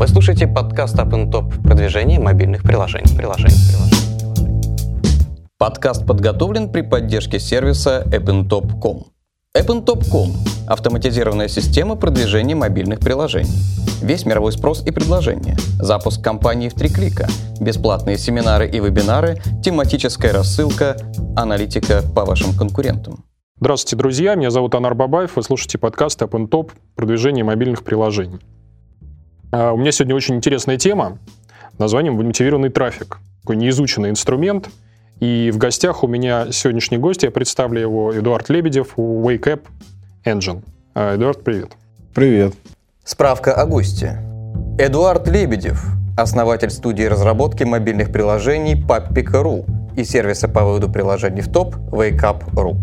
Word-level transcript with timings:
Вы 0.00 0.08
слушаете 0.08 0.46
подкаст 0.46 0.96
Up 0.96 1.10
Top 1.30 1.62
продвижение 1.62 2.18
мобильных 2.18 2.62
приложений. 2.62 3.18
приложений, 3.18 3.54
приложений. 3.68 4.72
Подкаст 5.58 6.06
подготовлен 6.06 6.72
при 6.72 6.80
поддержке 6.80 7.38
сервиса 7.38 8.06
appntop.com. 8.10 9.08
appntop.com– 9.54 10.32
автоматизированная 10.68 11.48
система 11.48 11.96
продвижения 11.96 12.54
мобильных 12.54 13.00
приложений. 13.00 13.52
Весь 14.00 14.24
мировой 14.24 14.52
спрос 14.52 14.86
и 14.86 14.90
предложения. 14.90 15.58
Запуск 15.78 16.24
компании 16.24 16.70
в 16.70 16.74
три 16.74 16.88
клика. 16.88 17.28
Бесплатные 17.60 18.16
семинары 18.16 18.70
и 18.70 18.80
вебинары, 18.80 19.42
тематическая 19.62 20.32
рассылка, 20.32 20.96
аналитика 21.36 22.00
по 22.16 22.24
вашим 22.24 22.54
конкурентам. 22.54 23.22
Здравствуйте, 23.60 23.96
друзья. 23.96 24.34
Меня 24.34 24.50
зовут 24.50 24.74
Анар 24.74 24.94
Бабаев. 24.94 25.36
Вы 25.36 25.42
слушаете 25.42 25.76
подкаст 25.76 26.22
Top 26.22 26.70
продвижение 26.94 27.44
мобильных 27.44 27.84
приложений. 27.84 28.40
А, 29.52 29.72
у 29.72 29.76
меня 29.76 29.92
сегодня 29.92 30.14
очень 30.14 30.36
интересная 30.36 30.76
тема 30.76 31.18
названием 31.78 32.14
«Мотивированный 32.14 32.68
трафик». 32.68 33.18
Такой 33.42 33.56
неизученный 33.56 34.10
инструмент. 34.10 34.68
И 35.18 35.50
в 35.52 35.58
гостях 35.58 36.04
у 36.04 36.06
меня 36.06 36.52
сегодняшний 36.52 36.98
гость, 36.98 37.22
я 37.24 37.30
представлю 37.30 37.80
его, 37.80 38.18
Эдуард 38.18 38.48
Лебедев, 38.48 38.94
Wake 38.96 39.44
Up 39.44 39.62
Engine. 40.24 40.62
А, 40.94 41.16
Эдуард, 41.16 41.42
привет. 41.42 41.72
Привет. 42.14 42.54
Справка 43.04 43.54
о 43.54 43.66
госте. 43.66 44.22
Эдуард 44.78 45.26
Лебедев, 45.28 45.84
основатель 46.16 46.70
студии 46.70 47.02
разработки 47.04 47.64
мобильных 47.64 48.12
приложений 48.12 48.84
Pappika.ru 48.86 49.66
и 49.96 50.04
сервиса 50.04 50.48
по 50.48 50.64
выводу 50.64 50.90
приложений 50.90 51.42
в 51.42 51.52
топ 51.52 51.74
WakeUp.ru. 51.76 52.76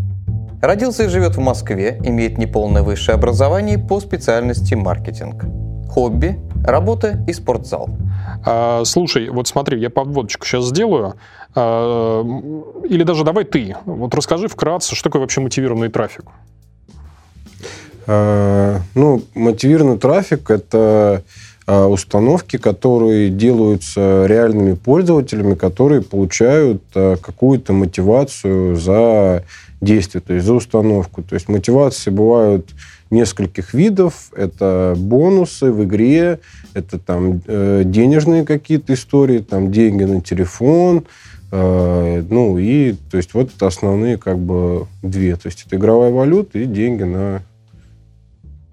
Родился 0.62 1.04
и 1.04 1.08
живет 1.08 1.36
в 1.36 1.40
Москве, 1.40 2.00
имеет 2.04 2.38
неполное 2.38 2.82
высшее 2.82 3.16
образование 3.16 3.78
по 3.78 4.00
специальности 4.00 4.74
маркетинг. 4.74 5.46
Хобби 5.90 6.40
Работа 6.66 7.24
и 7.28 7.34
спортзал. 7.34 7.90
А, 8.46 8.84
слушай, 8.86 9.30
вот 9.30 9.48
смотри, 9.48 9.80
я 9.80 9.90
подводочку 9.90 10.46
сейчас 10.46 10.66
сделаю. 10.66 11.16
А, 11.56 12.24
или 12.90 13.04
даже 13.04 13.24
давай 13.24 13.46
ты. 13.46 13.76
Вот 13.86 14.14
расскажи 14.16 14.48
вкратце, 14.48 14.96
что 14.96 15.10
такое 15.10 15.22
вообще 15.22 15.42
мотивированный 15.42 15.90
трафик. 15.90 16.26
А, 18.06 18.80
ну, 18.96 19.22
мотивированный 19.36 19.98
трафик– 19.98 20.50
это 20.52 21.24
а, 21.66 21.88
установки, 21.88 22.58
которые 22.58 23.30
делаются 23.30 24.26
реальными 24.26 24.74
пользователями, 24.74 25.54
которые 25.54 26.02
получают 26.02 26.82
а, 26.96 27.18
какую-то 27.18 27.74
мотивацию 27.74 28.78
за 28.78 29.44
действие, 29.82 30.22
то 30.22 30.34
есть 30.34 30.46
за 30.46 30.54
установку. 30.54 31.24
То 31.24 31.36
есть 31.36 31.48
мотивации 31.50 32.10
бывают 32.10 32.70
нескольких 33.10 33.74
видов. 33.74 34.32
Это 34.36 34.94
бонусы 34.98 35.72
в 35.72 35.84
игре, 35.84 36.40
это 36.74 37.00
там 37.00 37.42
э, 37.46 37.84
денежные 37.86 38.46
какие-то 38.46 38.94
истории, 38.94 39.40
там 39.40 39.72
деньги 39.72 40.04
на 40.04 40.22
телефон, 40.22 41.06
э, 41.52 42.24
ну 42.30 42.58
и, 42.58 42.96
то 43.10 43.18
есть 43.18 43.34
вот 43.34 43.52
это 43.56 43.68
основные 43.68 44.18
как 44.18 44.38
бы 44.38 44.88
две. 45.02 45.36
То 45.36 45.48
есть 45.48 45.66
это 45.66 45.76
игровая 45.76 46.12
валюта 46.12 46.60
и 46.60 46.66
деньги 46.66 47.04
на 47.04 47.42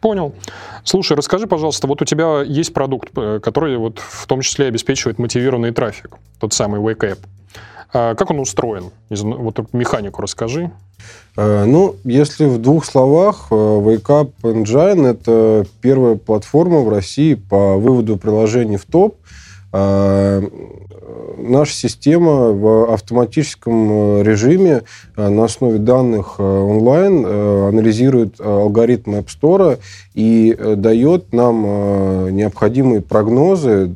Понял. 0.00 0.34
Слушай, 0.82 1.16
расскажи, 1.16 1.47
пожалуйста, 1.47 1.86
вот 1.86 2.02
у 2.02 2.05
тебя 2.05 2.42
есть 2.42 2.75
продукт, 2.75 3.08
э, 3.16 3.41
который 3.42 3.78
вот 3.78 4.00
в 4.00 4.27
том 4.27 4.42
числе 4.42 4.66
обеспечивает 4.66 5.19
мотивированный 5.19 5.72
трафик, 5.72 6.19
тот 6.38 6.52
самый 6.52 6.78
Wake 6.78 6.98
App. 6.98 7.19
А 7.95 8.17
как 8.17 8.33
он 8.33 8.41
устроен? 8.41 8.91
Вот 9.09 9.73
механику 9.73 10.20
расскажи. 10.20 10.73
Э, 11.37 11.64
ну, 11.64 11.95
если 12.03 12.47
в 12.47 12.59
двух 12.59 12.84
словах, 12.84 13.47
э, 13.50 13.55
Wake 13.55 14.06
Up 14.06 14.31
Engine– 14.42 15.06
это 15.11 15.64
первая 15.81 16.17
платформа 16.17 16.81
в 16.81 16.89
России 16.89 17.34
по 17.34 17.77
выводу 17.77 18.17
приложений 18.17 18.78
в 18.78 18.84
топ. 18.84 19.17
Э, 19.72 20.42
наша 21.39 21.72
система 21.72 22.50
в 22.50 22.92
автоматическом 22.92 24.22
режиме 24.22 24.83
на 25.17 25.45
основе 25.45 25.78
данных 25.78 26.41
онлайн 26.41 27.25
анализирует 27.27 28.41
алгоритм 28.41 29.16
App 29.16 29.27
Store 29.27 29.78
и 30.15 30.56
дает 30.77 31.33
нам 31.33 32.34
необходимые 32.34 33.03
прогнозы 33.03 33.94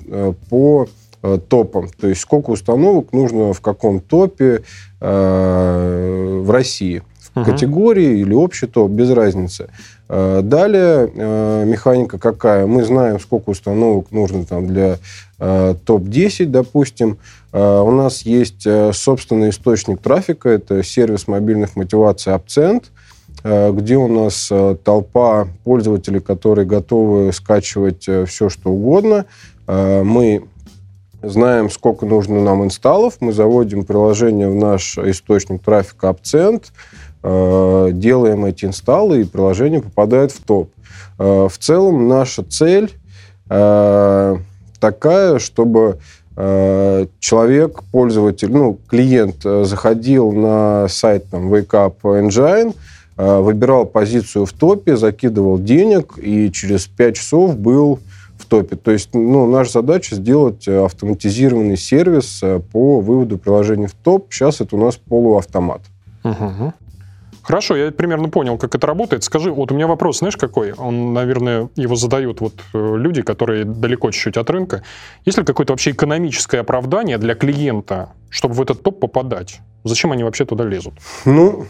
по 0.51 0.87
топом. 1.49 1.89
То 2.01 2.09
есть 2.09 2.21
сколько 2.21 2.51
установок 2.51 3.13
нужно 3.13 3.53
в 3.53 3.61
каком 3.61 4.01
топе 4.01 4.63
э, 5.01 6.41
в 6.45 6.51
России. 6.51 7.03
В 7.35 7.41
угу. 7.41 7.51
категории 7.51 8.21
или 8.21 8.33
общий 8.33 8.67
топ, 8.67 8.91
без 8.91 9.11
разницы. 9.11 9.69
Э, 10.09 10.41
далее 10.43 11.11
э, 11.15 11.65
механика 11.67 12.19
какая? 12.19 12.67
Мы 12.67 12.85
знаем, 12.85 13.21
сколько 13.21 13.51
установок 13.51 14.11
нужно 14.11 14.45
там 14.45 14.67
для 14.67 14.99
э, 15.39 15.75
топ-10, 15.85 16.47
допустим. 16.47 17.19
Э, 17.53 17.81
у 17.81 17.91
нас 17.91 18.23
есть 18.23 18.67
э, 18.67 18.93
собственный 18.95 19.51
источник 19.51 20.01
трафика, 20.01 20.49
это 20.49 20.83
сервис 20.83 21.29
мобильных 21.29 21.77
мотиваций 21.77 22.33
Abcent, 22.33 22.85
э, 23.45 23.73
где 23.73 23.97
у 23.97 24.09
нас 24.09 24.49
э, 24.51 24.77
толпа 24.83 25.49
пользователей, 25.65 26.21
которые 26.21 26.67
готовы 26.67 27.33
скачивать 27.33 28.09
все, 28.27 28.49
что 28.49 28.71
угодно. 28.71 29.27
Мы 29.67 30.45
знаем, 31.23 31.71
сколько 31.71 32.07
нужно 32.07 32.41
нам 32.43 32.65
инсталлов, 32.65 33.15
мы 33.21 33.33
заводим 33.33 33.85
приложение 33.85 34.49
в 34.49 34.55
наш 34.55 34.99
источник 34.99 35.63
трафика 35.63 36.09
Abcent, 36.09 36.67
э, 37.23 37.89
делаем 37.93 38.45
эти 38.45 38.65
инсталлы, 38.65 39.23
и 39.23 39.25
приложение 39.25 39.83
попадает 39.83 40.33
в 40.33 40.43
топ. 40.43 40.71
Э, 41.19 41.49
в 41.51 41.59
целом 41.59 42.09
наша 42.09 42.43
цель 42.45 42.93
э, 43.49 44.37
такая, 44.81 45.39
чтобы 45.39 45.99
человек, 47.19 47.83
пользователь, 47.91 48.53
ну, 48.53 48.79
клиент 48.89 49.43
заходил 49.43 50.31
на 50.31 50.87
сайт 50.87 51.25
там, 51.33 51.53
Wake 51.53 51.71
Up 51.71 51.95
Engine, 52.05 52.77
выбирал 53.17 53.87
позицию 53.87 54.47
в 54.47 54.53
топе, 54.53 54.97
закидывал 54.97 55.59
денег, 55.59 56.17
и 56.17 56.53
через 56.53 56.87
5 56.87 57.17
часов 57.17 57.59
был 57.59 57.99
в 58.49 58.51
топе. 58.51 58.77
То 58.77 58.91
есть, 58.91 59.11
ну, 59.15 59.47
наша 59.47 59.73
задача 59.73 60.17
сделать 60.17 60.67
э, 60.67 60.85
автоматизированный 60.85 61.77
сервис 61.77 62.41
э, 62.43 62.61
по 62.61 63.01
выводу 63.01 63.37
приложений 63.37 63.89
в 63.89 63.93
топ. 63.95 64.33
Сейчас 64.33 64.61
это 64.63 64.75
у 64.77 64.81
нас 64.81 64.97
полуавтомат. 64.97 65.83
Угу. 66.25 66.73
Хорошо, 67.43 67.77
я 67.77 67.91
примерно 67.93 68.29
понял, 68.29 68.57
как 68.59 68.75
это 68.75 68.87
работает. 68.87 69.25
Скажи, 69.25 69.51
вот 69.51 69.71
у 69.71 69.75
меня 69.75 69.87
вопрос, 69.87 70.19
знаешь, 70.19 70.37
какой? 70.37 70.73
Он, 70.73 71.13
наверное, 71.13 71.69
его 71.77 71.95
задают 71.95 72.41
вот 72.41 72.55
э, 72.73 72.97
люди, 72.97 73.21
которые 73.23 73.65
далеко 73.65 74.11
чуть-чуть 74.11 74.39
от 74.39 74.49
рынка. 74.49 74.83
Есть 75.27 75.37
ли 75.37 75.45
какое-то 75.45 75.75
вообще 75.75 75.91
экономическое 75.91 76.61
оправдание 76.61 77.19
для 77.19 77.35
клиента, 77.35 78.11
чтобы 78.31 78.55
в 78.55 78.63
этот 78.63 78.83
топ 78.83 78.99
попадать? 78.99 79.61
Зачем 79.85 80.13
они 80.13 80.25
вообще 80.25 80.47
туда 80.47 80.65
лезут? 80.65 80.95
Ну, 81.27 81.67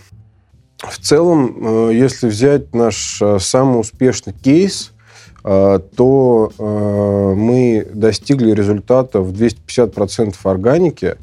в 0.78 0.98
целом, 0.98 1.90
если 1.90 2.28
взять 2.28 2.72
наш 2.72 3.20
самый 3.40 3.80
успешный 3.80 4.32
кейс– 4.32 4.92
то 5.42 6.52
э, 6.58 7.34
мы 7.36 7.86
достигли 7.94 8.52
результата 8.52 9.20
в 9.20 9.32
250% 9.32 10.34
органики. 10.44 11.16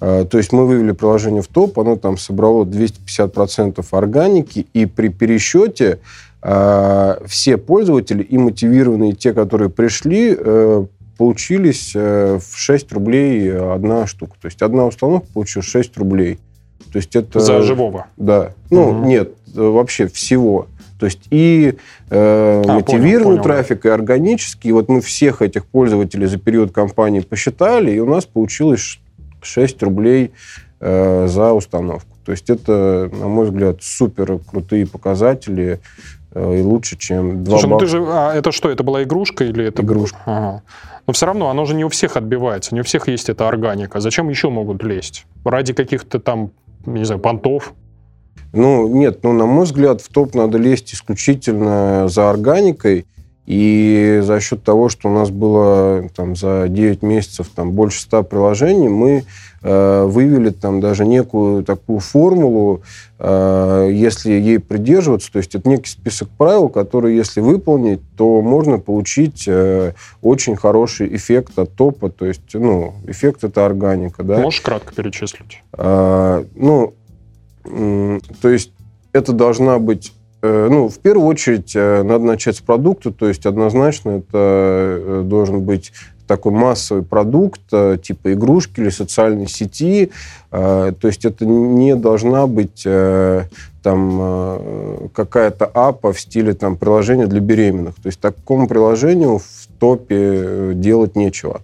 Э, 0.00 0.24
то 0.28 0.38
есть 0.38 0.52
мы 0.52 0.66
вывели 0.66 0.92
приложение 0.92 1.42
в 1.42 1.48
топ, 1.48 1.78
оно 1.78 1.96
там 1.96 2.16
собрало 2.16 2.64
250% 2.64 3.84
органики, 3.90 4.66
и 4.72 4.86
при 4.86 5.08
пересчете 5.08 6.00
все 7.26 7.56
пользователи 7.56 8.22
и 8.22 8.38
мотивированные 8.38 9.14
те, 9.14 9.32
которые 9.32 9.68
пришли, 9.68 10.38
получились 11.18 11.92
в 11.92 12.40
6 12.54 12.92
рублей 12.92 13.52
одна 13.52 14.06
штука. 14.06 14.34
То 14.40 14.46
есть 14.46 14.62
одна 14.62 14.86
установка 14.86 15.26
получилась 15.32 15.66
6 15.66 15.96
рублей. 15.96 16.38
То 16.92 16.98
есть 16.98 17.16
это... 17.16 17.40
За 17.40 17.62
живого? 17.62 18.06
Да. 18.16 18.52
Ну, 18.70 18.90
угу. 18.90 19.06
нет, 19.06 19.32
вообще 19.56 20.06
всего. 20.06 20.68
То 20.98 21.06
есть 21.06 21.20
и 21.30 21.74
э, 22.10 22.62
а, 22.66 22.74
мотивированный 22.74 23.38
понял, 23.38 23.42
понял. 23.42 23.42
трафик, 23.42 23.84
и 23.84 23.88
органический. 23.88 24.70
И 24.70 24.72
вот 24.72 24.88
мы 24.88 25.00
всех 25.00 25.42
этих 25.42 25.66
пользователей 25.66 26.26
за 26.26 26.38
период 26.38 26.72
кампании 26.72 27.20
посчитали, 27.20 27.92
и 27.92 27.98
у 27.98 28.06
нас 28.06 28.24
получилось 28.24 28.98
6 29.42 29.82
рублей 29.82 30.32
э, 30.80 31.26
за 31.28 31.52
установку. 31.52 32.08
То 32.24 32.32
есть 32.32 32.50
это, 32.50 33.10
на 33.12 33.28
мой 33.28 33.46
взгляд, 33.46 33.82
супер 33.82 34.38
крутые 34.38 34.86
показатели 34.86 35.80
э, 36.32 36.58
и 36.58 36.62
лучше, 36.62 36.96
чем 36.96 37.44
два 37.44 37.58
Слушай, 37.58 37.70
ну 37.70 37.78
ты 37.78 37.86
же, 37.86 38.04
а 38.08 38.34
это 38.34 38.50
что, 38.50 38.70
это 38.70 38.82
была 38.82 39.02
игрушка 39.02 39.44
или 39.44 39.64
это... 39.64 39.82
Игрушка. 39.82 40.18
Ага. 40.24 40.62
Но 41.06 41.12
все 41.12 41.26
равно 41.26 41.50
оно 41.50 41.64
же 41.66 41.74
не 41.74 41.84
у 41.84 41.88
всех 41.88 42.16
отбивается, 42.16 42.74
не 42.74 42.80
у 42.80 42.84
всех 42.84 43.06
есть 43.06 43.28
эта 43.28 43.46
органика. 43.46 44.00
Зачем 44.00 44.28
еще 44.28 44.48
могут 44.48 44.82
лезть? 44.82 45.26
Ради 45.44 45.72
каких-то 45.72 46.18
там, 46.18 46.50
не 46.84 47.04
знаю, 47.04 47.20
понтов? 47.20 47.74
Ну, 48.56 48.88
нет, 48.88 49.18
ну, 49.22 49.34
на 49.34 49.44
мой 49.44 49.66
взгляд, 49.66 50.00
в 50.00 50.08
топ 50.08 50.34
надо 50.34 50.56
лезть 50.56 50.94
исключительно 50.94 52.08
за 52.08 52.30
органикой. 52.30 53.04
И 53.44 54.20
за 54.24 54.40
счет 54.40 54.64
того, 54.64 54.88
что 54.88 55.08
у 55.08 55.12
нас 55.12 55.30
было 55.30 56.08
там, 56.16 56.34
за 56.34 56.66
9 56.68 57.02
месяцев 57.02 57.48
там, 57.54 57.70
больше 57.72 58.00
100 58.00 58.24
приложений, 58.24 58.88
мы 58.88 59.24
э, 59.62 60.04
вывели 60.04 60.50
там 60.50 60.80
даже 60.80 61.06
некую 61.06 61.62
такую 61.62 62.00
формулу, 62.00 62.82
э, 63.20 63.90
если 63.92 64.32
ей 64.32 64.58
придерживаться, 64.58 65.30
то 65.30 65.38
есть 65.38 65.54
это 65.54 65.68
некий 65.68 65.90
список 65.90 66.28
правил, 66.30 66.68
которые, 66.68 67.16
если 67.16 67.40
выполнить, 67.40 68.00
то 68.16 68.42
можно 68.42 68.80
получить 68.80 69.44
э, 69.46 69.92
очень 70.22 70.56
хороший 70.56 71.14
эффект 71.14 71.56
от 71.56 71.72
топа, 71.74 72.08
то 72.08 72.26
есть, 72.26 72.52
ну, 72.54 72.94
эффект 73.06 73.44
это 73.44 73.64
органика, 73.64 74.24
да. 74.24 74.38
Можешь 74.38 74.60
кратко 74.60 74.92
перечислить? 74.92 75.62
Э, 75.78 76.42
ну, 76.56 76.94
то 78.40 78.48
есть 78.48 78.72
это 79.12 79.32
должна 79.32 79.78
быть 79.78 80.12
Э, 80.46 80.68
ну, 80.70 80.88
в 80.88 80.98
первую 80.98 81.26
очередь, 81.26 81.72
э, 81.74 82.02
надо 82.02 82.24
начать 82.24 82.56
с 82.56 82.60
продукта, 82.60 83.10
то 83.10 83.26
есть 83.26 83.46
однозначно 83.46 84.18
это 84.18 84.28
э, 84.34 85.22
должен 85.24 85.62
быть 85.62 85.92
такой 86.26 86.50
массовый 86.50 87.04
продукт, 87.04 87.60
типа 87.70 88.32
игрушки 88.32 88.80
или 88.80 88.88
социальной 88.88 89.46
сети. 89.46 90.10
То 90.50 90.96
есть 91.04 91.24
это 91.24 91.46
не 91.46 91.94
должна 91.94 92.48
быть 92.48 92.82
там 92.82 95.10
какая-то 95.14 95.66
апа 95.66 96.12
в 96.12 96.20
стиле 96.20 96.54
там 96.54 96.78
приложения 96.78 97.28
для 97.28 97.38
беременных. 97.38 97.94
То 97.94 98.08
есть 98.08 98.18
такому 98.18 98.66
приложению 98.66 99.38
в 99.38 99.68
топе 99.78 100.72
делать 100.74 101.14
нечего. 101.14 101.60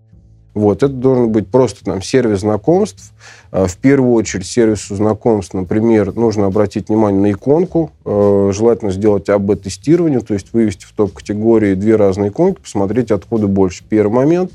Вот, 0.54 0.82
это 0.82 0.92
должен 0.92 1.32
быть 1.32 1.48
просто 1.48 1.82
там 1.84 2.02
сервис 2.02 2.40
знакомств. 2.40 3.12
А, 3.50 3.66
в 3.66 3.76
первую 3.78 4.12
очередь 4.12 4.46
сервису 4.46 4.94
знакомств, 4.96 5.54
например, 5.54 6.14
нужно 6.14 6.46
обратить 6.46 6.88
внимание 6.88 7.20
на 7.20 7.32
иконку. 7.32 7.90
А, 8.04 8.50
желательно 8.52 8.92
сделать 8.92 9.30
АБ-тестирование, 9.30 10.20
то 10.20 10.34
есть 10.34 10.52
вывести 10.52 10.84
в 10.84 10.92
топ-категории 10.92 11.74
две 11.74 11.96
разные 11.96 12.28
иконки, 12.30 12.60
посмотреть, 12.60 13.10
откуда 13.10 13.46
больше. 13.46 13.82
Первый 13.88 14.12
момент. 14.12 14.52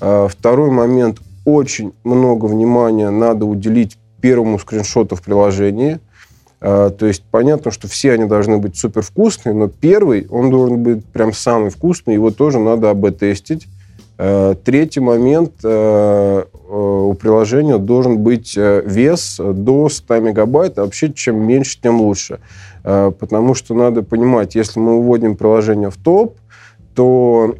А, 0.00 0.28
второй 0.28 0.70
момент. 0.70 1.20
Очень 1.46 1.94
много 2.04 2.44
внимания 2.44 3.08
надо 3.08 3.46
уделить 3.46 3.96
первому 4.20 4.58
скриншоту 4.58 5.16
в 5.16 5.22
приложении. 5.22 5.98
То 6.60 6.94
есть 7.00 7.24
понятно, 7.30 7.70
что 7.70 7.88
все 7.88 8.12
они 8.12 8.26
должны 8.26 8.58
быть 8.58 8.76
супер 8.76 9.00
вкусные, 9.00 9.54
но 9.54 9.68
первый, 9.68 10.26
он 10.28 10.50
должен 10.50 10.82
быть 10.82 11.02
прям 11.06 11.32
самый 11.32 11.70
вкусный, 11.70 12.12
его 12.12 12.30
тоже 12.30 12.58
надо 12.58 12.90
АБ-тестить. 12.90 13.66
Э, 14.22 14.54
третий 14.62 15.00
момент. 15.00 15.52
Э, 15.64 16.44
э, 16.44 16.74
у 16.74 17.14
приложения 17.14 17.78
должен 17.78 18.18
быть 18.18 18.54
вес 18.54 19.40
до 19.42 19.88
100 19.88 20.20
мегабайт. 20.20 20.78
А 20.78 20.84
вообще, 20.84 21.10
чем 21.10 21.42
меньше, 21.42 21.78
тем 21.82 22.02
лучше. 22.02 22.40
Потому 22.82 23.54
что 23.54 23.74
надо 23.74 24.02
понимать, 24.02 24.54
если 24.54 24.78
мы 24.78 24.96
уводим 24.96 25.36
приложение 25.36 25.90
в 25.90 25.96
топ, 25.96 26.36
то 26.94 27.54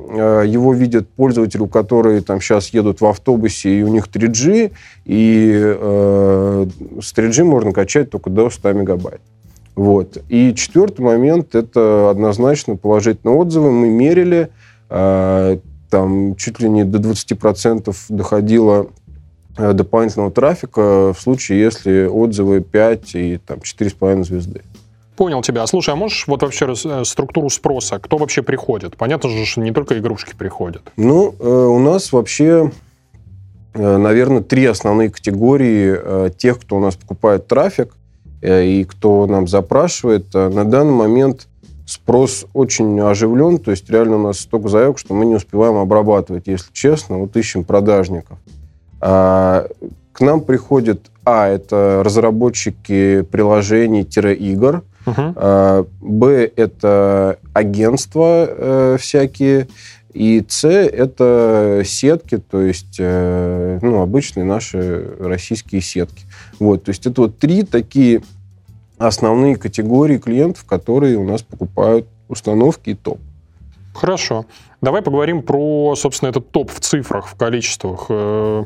его 0.47 0.73
видят 0.73 1.09
пользователи, 1.09 1.67
которые 1.67 2.21
там 2.23 2.41
сейчас 2.41 2.69
едут 2.71 3.01
в 3.01 3.07
автобусе, 3.07 3.81
и 3.81 3.83
у 3.83 3.89
них 3.89 4.09
3G, 4.09 4.73
и 5.05 5.53
э, 5.55 6.67
с 7.03 7.13
3G 7.13 7.45
можно 7.45 7.73
качать 7.73 8.11
только 8.11 8.31
до 8.31 8.49
100 8.49 8.73
мегабайт. 8.73 9.21
Вот. 9.77 10.19
И 10.29 10.55
четвертый 10.55 11.03
момент– 11.03 11.55
это 11.57 12.11
однозначно 12.11 12.77
положительные 12.77 13.37
отзывы. 13.37 13.71
Мы 13.71 13.89
мерили, 13.89 14.51
там 15.91 16.37
чуть 16.37 16.61
ли 16.61 16.69
не 16.69 16.85
до 16.85 16.99
20% 16.99 17.95
доходило 18.09 18.87
э, 19.59 19.73
дополнительного 19.73 20.31
трафика 20.31 21.13
в 21.13 21.21
случае, 21.21 21.61
если 21.61 22.07
отзывы 22.07 22.61
5 22.61 23.15
и 23.17 23.39
там 23.39 23.59
4,5 23.59 24.25
звезды. 24.25 24.63
Понял 25.17 25.43
тебя. 25.43 25.67
Слушай, 25.67 25.95
а 25.95 25.97
можешь 25.97 26.27
вот 26.27 26.43
вообще 26.43 26.73
э, 26.73 27.05
структуру 27.05 27.51
спроса? 27.51 27.99
Кто 27.99 28.17
вообще 28.17 28.43
приходит? 28.43 28.97
Понятно 28.97 29.29
же, 29.29 29.45
что 29.45 29.61
не 29.61 29.73
только 29.73 29.99
игрушки 29.99 30.35
приходят. 30.35 30.83
Ну, 30.97 31.35
э, 31.39 31.45
у 31.45 31.79
нас 31.79 32.13
вообще, 32.13 32.71
наверное, 33.75 34.43
три 34.43 34.65
основные 34.65 35.11
категории 35.11 36.31
тех, 36.31 36.61
кто 36.61 36.77
у 36.77 36.81
нас 36.81 36.95
покупает 36.97 37.47
трафик 37.47 37.95
и 38.43 38.87
кто 38.89 39.27
нам 39.27 39.47
запрашивает. 39.47 40.33
На 40.33 40.65
данный 40.65 40.95
момент 40.95 41.47
спрос 41.91 42.47
очень 42.55 43.01
оживлен, 43.01 43.59
то 43.59 43.73
есть 43.73 43.91
реально 43.91 44.17
у 44.17 44.23
нас 44.23 44.41
столько 44.41 44.69
заявок, 44.69 44.99
что 44.99 45.13
мы 45.13 45.27
не 45.27 45.35
успеваем 45.35 45.77
обрабатывать, 45.77 46.47
если 46.47 46.73
честно, 46.73 47.19
вот 47.19 47.37
ищем 47.37 47.65
продажников. 47.65 48.39
А, 49.01 49.67
к 50.13 50.21
нам 50.21 50.43
приходят, 50.43 51.11
а, 51.25 51.49
это 51.49 52.03
разработчики 52.05 53.23
приложений-игр, 53.23 54.83
uh-huh. 55.07 55.33
а, 55.35 55.87
б, 56.01 56.51
это 56.55 57.39
агентства 57.55 58.47
э, 58.49 58.97
всякие, 59.01 59.67
и 60.13 60.45
С– 60.49 60.65
это 60.69 61.83
сетки, 61.85 62.39
то 62.39 62.61
есть 62.61 62.97
э, 62.99 63.79
ну, 63.81 64.01
обычные 64.01 64.45
наши 64.45 65.09
российские 65.21 65.81
сетки. 65.81 66.25
Вот, 66.59 66.85
то 66.85 66.91
есть 66.91 67.07
это 67.07 67.23
вот 67.23 67.39
три 67.39 67.63
такие 67.63 68.23
основные 69.01 69.57
категории 69.57 70.19
клиентов, 70.19 70.65
которые 70.65 71.17
у 71.17 71.25
нас 71.25 71.43
покупают 71.43 72.07
установки 72.29 72.91
и 72.91 72.95
топ. 72.95 73.19
Хорошо. 73.95 74.45
Давай 74.83 75.03
поговорим 75.03 75.43
про, 75.43 75.95
собственно, 75.97 76.29
этот 76.29 76.51
топ 76.51 76.71
в 76.71 76.81
цифрах, 76.81 77.27
в 77.27 77.35
количествах. 77.35 78.07
Э, 78.09 78.65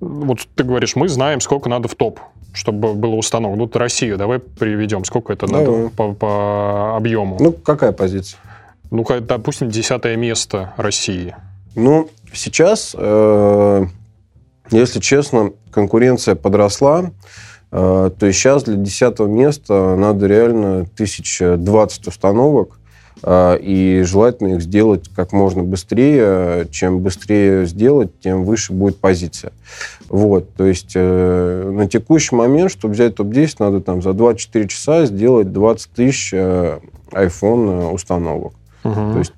вот 0.00 0.38
ты 0.54 0.64
говоришь, 0.64 0.96
мы 0.96 1.08
знаем, 1.08 1.40
сколько 1.40 1.68
надо 1.68 1.88
в 1.88 1.96
топ, 1.96 2.20
чтобы 2.52 2.94
было 2.94 3.16
установок. 3.16 3.58
Вот 3.58 3.76
Россию 3.76 4.16
давай 4.16 4.38
приведем, 4.38 5.04
сколько 5.04 5.32
это 5.32 5.46
давай. 5.46 5.66
надо 5.66 5.88
по, 5.90 6.14
по 6.14 6.96
объему. 6.96 7.36
Ну, 7.40 7.52
какая 7.52 7.92
позиция? 7.92 8.38
Ну, 8.90 9.04
допустим, 9.20 9.70
десятое 9.70 10.16
место 10.16 10.72
России. 10.76 11.34
Ну, 11.74 12.08
сейчас, 12.32 12.94
э, 12.96 13.86
если 14.70 15.00
честно, 15.00 15.52
конкуренция 15.70 16.36
подросла. 16.36 17.10
А, 17.70 18.10
то 18.10 18.26
есть 18.26 18.38
сейчас 18.38 18.64
для 18.64 18.76
10 18.76 19.18
места 19.20 19.96
надо 19.96 20.26
реально 20.26 20.80
1020 20.80 22.06
установок, 22.06 22.78
а, 23.22 23.56
и 23.56 24.02
желательно 24.04 24.54
их 24.54 24.62
сделать 24.62 25.08
как 25.14 25.32
можно 25.32 25.62
быстрее. 25.62 26.66
Чем 26.70 27.00
быстрее 27.00 27.66
сделать, 27.66 28.18
тем 28.20 28.44
выше 28.44 28.72
будет 28.72 28.98
позиция. 28.98 29.52
Вот, 30.08 30.54
то 30.54 30.64
есть 30.64 30.92
э, 30.94 31.70
на 31.70 31.86
текущий 31.86 32.34
момент, 32.34 32.70
чтобы 32.70 32.94
взять 32.94 33.16
топ-10, 33.16 33.56
надо 33.58 33.80
там 33.80 34.00
за 34.00 34.12
24 34.14 34.68
часа 34.68 35.04
сделать 35.04 35.52
20 35.52 35.90
тысяч 35.90 36.32
э, 36.32 36.78
iPhone 37.12 37.92
установок. 37.92 38.54
Угу. 38.84 38.94
То 38.94 39.18
есть 39.18 39.32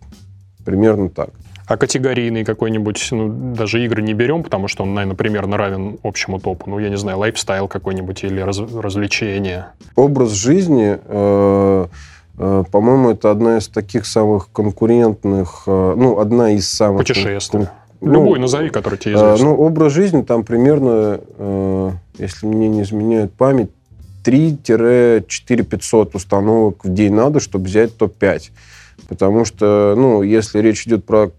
примерно 0.65 1.09
так. 1.09 1.31
А 1.71 1.77
категорийный 1.77 2.45
какой-нибудь, 2.45 3.09
ну, 3.13 3.55
даже 3.55 3.85
игры 3.85 4.03
не 4.03 4.13
берем, 4.13 4.43
потому 4.43 4.67
что 4.67 4.83
он, 4.83 4.93
наверное, 4.93 5.15
примерно 5.15 5.57
равен 5.57 6.01
общему 6.03 6.41
топу. 6.41 6.69
Ну, 6.69 6.81
я 6.81 6.89
не 6.89 6.97
знаю, 6.97 7.19
лайфстайл 7.19 7.69
какой-нибудь 7.69 8.25
или 8.25 8.41
раз, 8.41 8.59
развлечение. 8.59 9.67
Образ 9.95 10.33
жизни, 10.33 10.99
э, 11.01 11.87
э, 12.39 12.65
по-моему, 12.73 13.11
это 13.11 13.31
одна 13.31 13.59
из 13.59 13.69
таких 13.69 14.07
самых 14.07 14.51
конкурентных, 14.51 15.63
э, 15.69 15.95
ну, 15.97 16.19
одна 16.19 16.51
из 16.51 16.69
самых... 16.69 17.07
Путешествия. 17.07 17.71
Ну, 18.01 18.15
Любой 18.15 18.41
назови, 18.41 18.71
который 18.71 18.99
тебе 18.99 19.15
известен. 19.15 19.45
Ну, 19.45 19.55
образ 19.55 19.93
жизни 19.93 20.23
там 20.23 20.43
примерно, 20.43 21.21
если 22.19 22.47
мне 22.47 22.67
не 22.67 22.83
изменяет 22.83 23.33
память, 23.35 23.71
3-4 24.25 25.63
500 25.63 26.17
установок 26.17 26.85
в 26.85 26.93
день 26.93 27.15
надо, 27.15 27.39
чтобы 27.39 27.67
взять 27.67 27.97
топ-5. 27.97 28.51
Потому 29.09 29.45
что, 29.45 29.95
ну, 29.97 30.23
если 30.23 30.59
речь 30.59 30.87
идет 30.87 31.05
про 31.05 31.31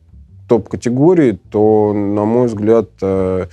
топ-категории, 0.51 1.39
то, 1.50 1.93
на 1.93 2.25
мой 2.25 2.48
взгляд, 2.48 2.89
э, 3.01 3.46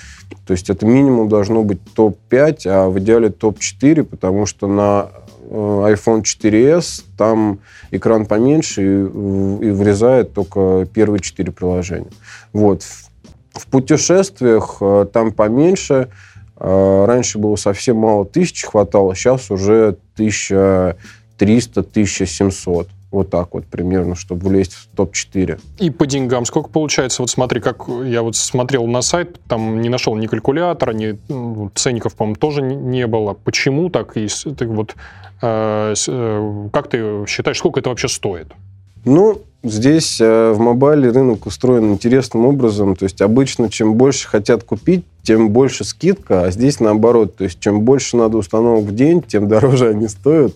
то 0.44 0.52
есть 0.52 0.68
это 0.68 0.84
минимум 0.84 1.28
должно 1.28 1.62
быть 1.62 1.78
топ-5, 1.94 2.66
а 2.66 2.88
в 2.88 2.98
идеале 2.98 3.28
топ-4, 3.28 4.02
потому 4.02 4.46
что 4.46 4.66
на 4.66 5.10
э, 5.48 5.94
iPhone 5.94 6.24
4s 6.24 7.04
там 7.16 7.60
экран 7.92 8.26
поменьше 8.26 8.82
и, 8.82 8.86
и 8.86 9.70
врезает 9.70 10.34
только 10.34 10.88
первые 10.92 11.20
четыре 11.20 11.52
приложения. 11.52 12.10
Вот. 12.52 12.82
В 13.52 13.68
путешествиях 13.68 14.78
э, 14.80 15.06
там 15.12 15.30
поменьше. 15.30 16.08
Раньше 16.60 17.38
было 17.38 17.54
совсем 17.54 17.98
мало 17.98 18.24
тысяч 18.24 18.64
хватало, 18.64 19.14
сейчас 19.14 19.48
уже 19.48 19.96
1300-1700. 20.16 22.88
Вот 23.10 23.30
так 23.30 23.54
вот 23.54 23.66
примерно, 23.66 24.14
чтобы 24.14 24.48
влезть 24.48 24.74
в 24.74 24.88
топ-4. 24.94 25.60
И 25.78 25.90
по 25.90 26.06
деньгам 26.06 26.44
сколько 26.44 26.68
получается? 26.68 27.22
Вот 27.22 27.30
смотри, 27.30 27.60
как 27.60 27.88
я 27.88 28.22
вот 28.22 28.36
смотрел 28.36 28.86
на 28.86 29.00
сайт, 29.00 29.40
там 29.48 29.80
не 29.80 29.88
нашел 29.88 30.14
ни 30.14 30.26
калькулятора, 30.26 30.92
ни 30.92 31.18
ну, 31.28 31.70
ценников, 31.74 32.14
по-моему, 32.14 32.36
тоже 32.36 32.60
не 32.60 33.06
было. 33.06 33.32
Почему 33.32 33.88
так? 33.88 34.16
И 34.18 34.28
ты 34.28 34.66
вот, 34.66 34.94
э, 35.40 35.94
э, 36.06 36.68
как 36.70 36.88
ты 36.90 37.24
считаешь, 37.26 37.58
сколько 37.58 37.80
это 37.80 37.88
вообще 37.88 38.08
стоит? 38.08 38.48
Ну, 39.06 39.40
здесь 39.62 40.20
э, 40.20 40.52
в 40.52 40.58
мобайле 40.58 41.10
рынок 41.10 41.46
устроен 41.46 41.92
интересным 41.92 42.44
образом. 42.44 42.94
То 42.94 43.04
есть 43.04 43.22
обычно 43.22 43.70
чем 43.70 43.94
больше 43.94 44.28
хотят 44.28 44.64
купить, 44.64 45.04
тем 45.22 45.50
больше 45.50 45.84
скидка, 45.84 46.42
а 46.42 46.50
здесь 46.50 46.78
наоборот. 46.78 47.36
То 47.36 47.44
есть 47.44 47.58
чем 47.58 47.82
больше 47.82 48.18
надо 48.18 48.36
установок 48.36 48.84
в 48.84 48.94
день, 48.94 49.22
тем 49.22 49.48
дороже 49.48 49.88
они 49.90 50.08
стоят. 50.08 50.52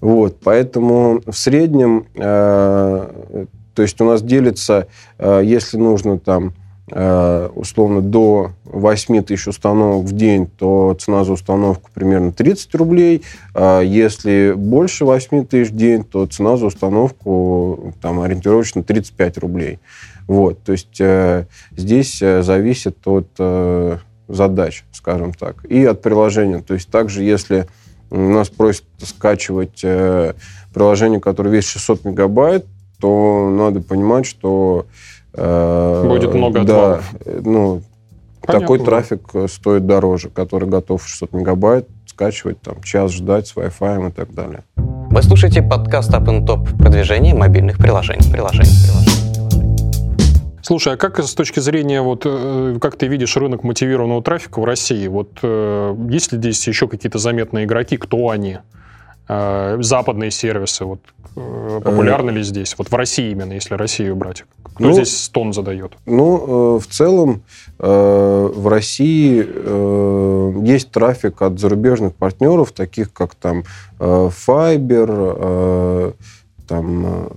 Вот, 0.00 0.38
поэтому 0.42 1.20
в 1.26 1.32
среднем 1.32 2.06
э, 2.14 3.44
То 3.74 3.82
есть 3.82 4.00
у 4.00 4.04
нас 4.04 4.22
делится, 4.22 4.86
э, 5.18 5.42
если 5.44 5.76
нужно 5.76 6.18
там 6.18 6.54
Э, 6.92 7.48
условно 7.54 8.00
до 8.00 8.52
8 8.64 9.22
тысяч 9.22 9.46
установок 9.46 10.06
в 10.06 10.12
день, 10.12 10.46
то 10.46 10.96
цена 10.98 11.24
за 11.24 11.32
установку 11.32 11.88
примерно 11.94 12.32
30 12.32 12.74
рублей. 12.74 13.22
А 13.54 13.80
если 13.80 14.54
больше 14.56 15.04
8 15.04 15.46
тысяч 15.46 15.70
в 15.70 15.76
день, 15.76 16.02
то 16.02 16.26
цена 16.26 16.56
за 16.56 16.66
установку 16.66 17.94
там, 18.02 18.20
ориентировочно 18.20 18.82
35 18.82 19.38
рублей. 19.38 19.78
Вот, 20.26 20.62
то 20.62 20.72
есть 20.72 21.00
э, 21.00 21.46
здесь 21.76 22.20
э, 22.22 22.42
зависит 22.42 23.06
от 23.06 23.28
э, 23.38 23.98
задач, 24.28 24.84
скажем 24.92 25.32
так, 25.32 25.64
и 25.66 25.84
от 25.84 26.02
приложения. 26.02 26.60
То 26.60 26.74
есть 26.74 26.88
также, 26.88 27.22
если 27.22 27.66
нас 28.10 28.48
просят 28.48 28.84
скачивать 28.98 29.80
э, 29.82 30.34
приложение, 30.74 31.20
которое 31.20 31.50
весит 31.50 31.70
600 31.70 32.04
мегабайт, 32.04 32.66
то 33.00 33.48
надо 33.50 33.80
понимать, 33.80 34.26
что 34.26 34.86
Э, 35.34 36.04
Будет 36.06 36.34
много 36.34 36.62
отвалов. 36.62 37.04
Да, 37.24 37.32
ну, 37.44 37.82
Понятно, 38.40 38.60
такой 38.60 38.78
трафик 38.80 39.20
стоит 39.48 39.86
дороже, 39.86 40.28
который 40.30 40.68
готов 40.68 41.06
600 41.06 41.32
мегабайт 41.32 41.88
скачивать, 42.06 42.60
там, 42.60 42.82
час 42.82 43.12
ждать 43.12 43.46
с 43.46 43.56
Wi-Fi 43.56 44.08
и 44.08 44.12
так 44.12 44.34
далее. 44.34 44.64
Вы 44.76 45.22
слушаете 45.22 45.62
подкаст 45.62 46.10
Up 46.12 46.26
Top 46.46 46.76
продвижение 46.76 47.34
мобильных 47.34 47.78
приложений. 47.78 48.30
приложений, 48.32 48.70
приложений. 48.84 49.09
Слушай, 50.62 50.94
а 50.94 50.96
как 50.96 51.18
с 51.18 51.34
точки 51.34 51.60
зрения, 51.60 52.02
вот, 52.02 52.22
э, 52.24 52.78
как 52.80 52.96
ты 52.96 53.06
видишь 53.06 53.36
рынок 53.36 53.64
мотивированного 53.64 54.22
трафика 54.22 54.60
в 54.60 54.64
России? 54.64 55.06
Вот 55.08 55.38
э, 55.42 55.94
есть 56.10 56.32
ли 56.32 56.38
здесь 56.38 56.66
еще 56.66 56.88
какие-то 56.88 57.18
заметные 57.18 57.64
игроки? 57.64 57.96
Кто 57.96 58.30
они? 58.30 58.58
Западные 59.28 60.32
сервисы, 60.32 60.84
вот 60.84 60.98
популярны 61.34 62.30
ли 62.30 62.42
здесь? 62.42 62.74
Вот 62.76 62.90
в 62.90 62.96
России 62.96 63.30
именно, 63.30 63.52
если 63.52 63.74
Россию 63.74 64.16
брать. 64.16 64.44
Кто 64.74 64.88
ну, 64.88 64.94
здесь 64.94 65.24
стон 65.24 65.52
задает? 65.52 65.92
Ну, 66.06 66.76
э, 66.76 66.80
в 66.80 66.86
целом 66.86 67.42
э, 67.78 68.50
в 68.54 68.68
России 68.68 69.46
э, 69.46 70.52
есть 70.64 70.90
трафик 70.90 71.42
от 71.42 71.60
зарубежных 71.60 72.14
партнеров, 72.14 72.72
таких 72.72 73.12
как 73.12 73.34
там 73.34 73.64
Fiber, 73.98 76.14
там, 76.70 77.28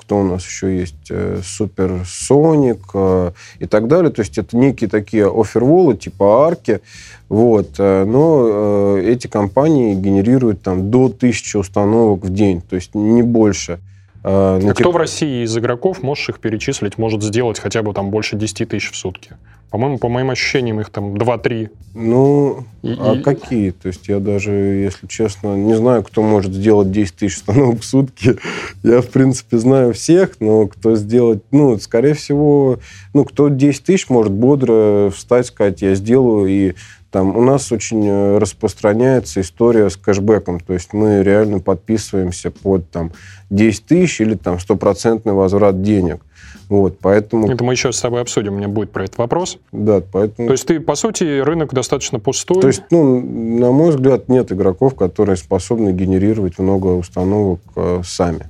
кто 0.00 0.18
у 0.18 0.24
нас 0.24 0.44
еще 0.44 0.80
есть, 0.80 1.10
Supersonic 1.10 3.32
и 3.60 3.66
так 3.66 3.86
далее. 3.86 4.10
То 4.10 4.22
есть 4.22 4.36
это 4.36 4.56
некие 4.56 4.90
такие 4.90 5.30
оферволы 5.30 5.96
типа 5.96 6.46
арки. 6.46 6.80
Вот. 7.28 7.78
Но 7.78 8.98
эти 8.98 9.28
компании 9.28 9.94
генерируют 9.94 10.62
там 10.62 10.90
до 10.90 11.08
тысячи 11.08 11.56
установок 11.56 12.24
в 12.24 12.34
день, 12.34 12.60
то 12.60 12.74
есть 12.74 12.96
не 12.96 13.22
больше. 13.22 13.78
А, 14.22 14.60
а 14.62 14.74
кто 14.74 14.90
в 14.90 14.96
России 14.96 15.44
из 15.44 15.56
игроков, 15.56 16.02
можешь 16.02 16.28
их 16.28 16.40
перечислить, 16.40 16.98
может 16.98 17.22
сделать 17.22 17.58
хотя 17.58 17.82
бы 17.82 17.94
там 17.94 18.10
больше 18.10 18.36
10 18.36 18.68
тысяч 18.68 18.90
в 18.90 18.96
сутки? 18.96 19.36
По-моему, 19.70 19.98
по 19.98 20.08
моим 20.08 20.30
ощущениям, 20.30 20.80
их 20.80 20.90
там 20.90 21.14
2-3. 21.14 21.70
Ну, 21.94 22.64
и, 22.82 22.96
а 22.98 23.14
и... 23.14 23.22
какие? 23.22 23.70
То 23.70 23.86
есть 23.86 24.08
я 24.08 24.18
даже, 24.18 24.50
если 24.50 25.06
честно, 25.06 25.54
не 25.54 25.74
знаю, 25.76 26.02
кто 26.02 26.22
может 26.22 26.52
сделать 26.52 26.90
10 26.90 27.14
тысяч 27.14 27.36
установок 27.36 27.80
в 27.80 27.84
сутки. 27.84 28.36
Я, 28.82 29.00
в 29.00 29.08
принципе, 29.08 29.58
знаю 29.58 29.92
всех, 29.92 30.40
но 30.40 30.66
кто 30.66 30.96
сделать... 30.96 31.42
Ну, 31.52 31.78
скорее 31.78 32.14
всего, 32.14 32.80
ну, 33.14 33.24
кто 33.24 33.48
10 33.48 33.84
тысяч 33.84 34.08
может 34.08 34.32
бодро 34.32 35.10
встать, 35.14 35.46
сказать, 35.46 35.82
я 35.82 35.94
сделаю, 35.94 36.46
и 36.48 36.74
там 37.10 37.36
у 37.36 37.42
нас 37.42 37.72
очень 37.72 38.06
э, 38.06 38.38
распространяется 38.38 39.40
история 39.40 39.90
с 39.90 39.96
кэшбэком, 39.96 40.60
то 40.60 40.74
есть 40.74 40.92
мы 40.92 41.22
реально 41.22 41.58
подписываемся 41.58 42.52
под 42.52 42.88
там 42.90 43.12
10 43.50 43.84
тысяч 43.84 44.20
или 44.20 44.34
там 44.34 44.60
стопроцентный 44.60 45.32
возврат 45.32 45.82
денег. 45.82 46.22
Вот, 46.70 46.98
поэтому... 47.00 47.50
Это 47.50 47.64
мы 47.64 47.72
еще 47.72 47.90
с 47.90 47.96
собой 47.96 48.22
обсудим, 48.22 48.54
у 48.54 48.56
меня 48.56 48.68
будет 48.68 48.92
про 48.92 49.02
этот 49.02 49.18
вопрос. 49.18 49.58
Да, 49.72 50.00
поэтому... 50.00 50.46
То 50.46 50.52
есть 50.52 50.66
ты, 50.66 50.78
по 50.78 50.94
сути, 50.94 51.40
рынок 51.40 51.74
достаточно 51.74 52.20
пустой? 52.20 52.62
То 52.62 52.68
есть, 52.68 52.84
ну, 52.92 53.20
на 53.20 53.72
мой 53.72 53.90
взгляд, 53.90 54.28
нет 54.28 54.52
игроков, 54.52 54.94
которые 54.94 55.36
способны 55.36 55.90
генерировать 55.90 56.60
много 56.60 56.86
установок 56.86 57.60
э, 57.74 58.02
сами, 58.04 58.46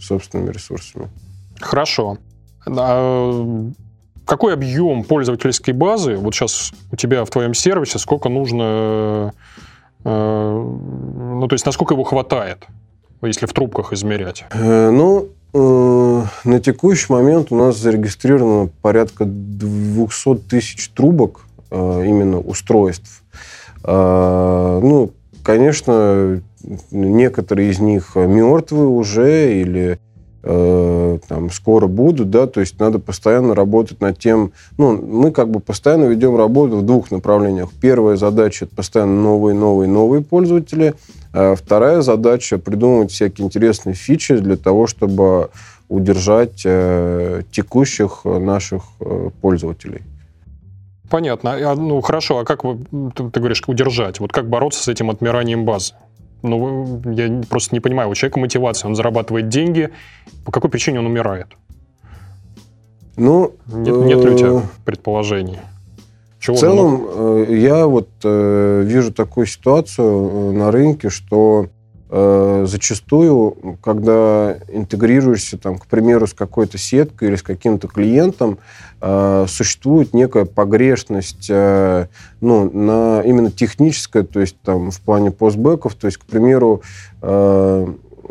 собственными 0.00 0.50
ресурсами. 0.50 1.08
Хорошо. 1.60 2.18
А 2.66 3.70
какой 4.24 4.54
объем 4.54 5.04
пользовательской 5.04 5.72
базы, 5.72 6.16
вот 6.16 6.34
сейчас 6.34 6.72
у 6.90 6.96
тебя 6.96 7.24
в 7.24 7.30
твоем 7.30 7.54
сервисе, 7.54 8.00
сколько 8.00 8.28
нужно, 8.28 9.32
э, 10.04 10.10
ну, 10.10 11.46
то 11.48 11.54
есть 11.54 11.66
насколько 11.66 11.94
его 11.94 12.02
хватает, 12.02 12.66
если 13.22 13.46
в 13.46 13.52
трубках 13.52 13.92
измерять? 13.92 14.44
Э, 14.50 14.90
ну, 14.90 15.22
э, 15.24 15.39
на 15.52 16.60
текущий 16.60 17.12
момент 17.12 17.50
у 17.50 17.56
нас 17.56 17.76
зарегистрировано 17.76 18.70
порядка 18.82 19.24
200 19.24 20.36
тысяч 20.48 20.88
трубок, 20.90 21.46
именно 21.70 22.38
устройств. 22.38 23.22
Ну, 23.84 25.10
конечно, 25.42 26.42
некоторые 26.90 27.70
из 27.70 27.78
них 27.78 28.16
мертвые 28.16 28.88
уже 28.88 29.60
или 29.60 29.98
Э, 30.42 31.18
там, 31.28 31.50
скоро 31.50 31.86
будут, 31.86 32.30
да, 32.30 32.46
то 32.46 32.60
есть 32.60 32.78
надо 32.80 32.98
постоянно 32.98 33.54
работать 33.54 34.00
над 34.00 34.18
тем, 34.18 34.52
ну, 34.78 34.96
мы 34.96 35.32
как 35.32 35.50
бы 35.50 35.60
постоянно 35.60 36.04
ведем 36.04 36.34
работу 36.34 36.78
в 36.78 36.82
двух 36.86 37.10
направлениях. 37.10 37.68
Первая 37.78 38.16
задача– 38.16 38.64
это 38.66 38.74
постоянно 38.74 39.20
новые, 39.20 39.54
новые, 39.54 39.86
новые 39.86 40.22
пользователи, 40.22 40.94
а 41.34 41.54
вторая 41.54 42.00
задача– 42.00 42.56
придумывать 42.58 43.10
всякие 43.10 43.46
интересные 43.46 43.94
фичи 43.94 44.34
для 44.36 44.56
того, 44.56 44.86
чтобы 44.86 45.50
удержать 45.90 46.62
э, 46.64 47.42
текущих 47.52 48.24
наших 48.24 48.84
э, 49.00 49.28
пользователей. 49.42 50.00
Понятно. 51.10 51.70
А, 51.70 51.74
ну, 51.74 52.00
хорошо, 52.00 52.38
а 52.38 52.44
как 52.44 52.62
ты, 52.62 53.30
ты 53.30 53.40
говоришь, 53.40 53.62
удержать? 53.66 54.20
Вот 54.20 54.32
как 54.32 54.48
бороться 54.48 54.82
с 54.82 54.88
этим 54.88 55.10
отмиранием 55.10 55.66
базы? 55.66 55.92
Ну, 56.42 57.02
я 57.04 57.42
просто 57.48 57.74
не 57.74 57.80
понимаю, 57.80 58.08
у 58.08 58.14
человека 58.14 58.38
мотивация, 58.38 58.88
он 58.88 58.94
зарабатывает 58.94 59.48
деньги, 59.48 59.90
по 60.44 60.52
какой 60.52 60.70
причине 60.70 61.00
он 61.00 61.06
умирает? 61.06 61.48
Ну, 63.16 63.52
нет, 63.66 63.96
нет 63.96 64.24
ли 64.24 64.30
у 64.30 64.38
тебя 64.38 64.48
э, 64.48 64.60
предположений? 64.84 65.58
Чего 66.38 66.56
в 66.56 66.60
целом, 66.60 67.06
э, 67.06 67.46
я 67.50 67.86
вот 67.86 68.08
э, 68.24 68.82
вижу 68.84 69.12
такую 69.12 69.46
ситуацию 69.46 70.52
на 70.52 70.70
рынке, 70.70 71.10
что 71.10 71.68
зачастую, 72.10 73.76
когда 73.82 74.56
интегрируешься, 74.68 75.58
там, 75.58 75.78
к 75.78 75.86
примеру, 75.86 76.26
с 76.26 76.34
какой-то 76.34 76.76
сеткой 76.76 77.28
или 77.28 77.36
с 77.36 77.42
каким-то 77.42 77.86
клиентом, 77.86 78.58
э, 79.00 79.46
существует 79.48 80.12
некая 80.12 80.44
погрешность 80.44 81.46
э, 81.48 82.08
ну, 82.40 82.68
на 82.68 83.22
именно 83.22 83.52
техническая, 83.52 84.24
то 84.24 84.40
есть 84.40 84.56
там, 84.62 84.90
в 84.90 85.00
плане 85.00 85.30
постбэков, 85.30 85.94
то 85.94 86.06
есть, 86.06 86.18
к 86.18 86.24
примеру, 86.24 86.82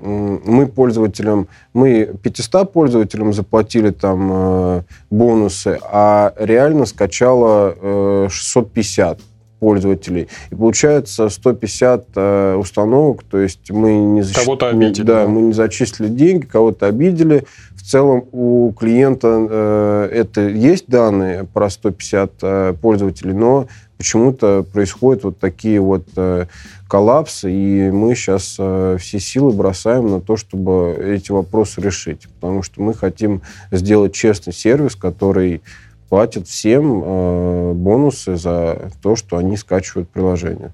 мы 0.01 0.67
пользователям, 0.67 1.47
мы 1.73 2.13
500 2.21 2.71
пользователям 2.71 3.33
заплатили 3.33 3.91
там 3.91 4.85
бонусы, 5.09 5.77
а 5.83 6.33
реально 6.37 6.85
скачало 6.85 8.29
650 8.29 9.19
пользователей. 9.59 10.27
И 10.49 10.55
получается 10.55 11.29
150 11.29 12.05
э, 12.15 12.55
установок, 12.55 13.23
то 13.23 13.37
есть 13.37 13.71
мы 13.71 13.93
не 13.93 14.21
защ... 14.21 14.35
Кого-то 14.35 14.69
обидели. 14.69 15.05
Да, 15.05 15.23
да, 15.23 15.27
мы 15.27 15.41
не 15.41 15.53
зачислили 15.53 16.07
деньги, 16.07 16.45
кого-то 16.45 16.87
обидели. 16.87 17.45
В 17.75 17.83
целом 17.83 18.25
у 18.31 18.71
клиента 18.71 19.47
э, 19.49 20.09
это 20.13 20.47
есть 20.47 20.85
данные 20.87 21.45
про 21.45 21.69
150 21.69 22.31
э, 22.41 22.73
пользователей, 22.81 23.33
но 23.33 23.67
почему-то 23.99 24.65
происходят 24.71 25.25
вот 25.25 25.39
такие 25.39 25.81
вот 25.81 26.05
э, 26.15 26.45
коллапсы, 26.87 27.51
и 27.51 27.91
мы 27.91 28.15
сейчас 28.15 28.55
э, 28.57 28.97
все 28.99 29.19
силы 29.19 29.51
бросаем 29.51 30.09
на 30.09 30.21
то, 30.21 30.37
чтобы 30.37 30.95
эти 30.97 31.31
вопросы 31.31 31.81
решить, 31.81 32.27
потому 32.39 32.63
что 32.63 32.81
мы 32.81 32.93
хотим 32.93 33.41
сделать 33.71 34.13
честный 34.13 34.53
сервис, 34.53 34.95
который 34.95 35.61
платят 36.09 36.47
всем 36.47 37.03
э, 37.03 37.73
бонусы 37.73 38.35
за 38.35 38.91
то, 39.01 39.15
что 39.15 39.37
они 39.37 39.55
скачивают 39.57 40.09
приложение. 40.09 40.71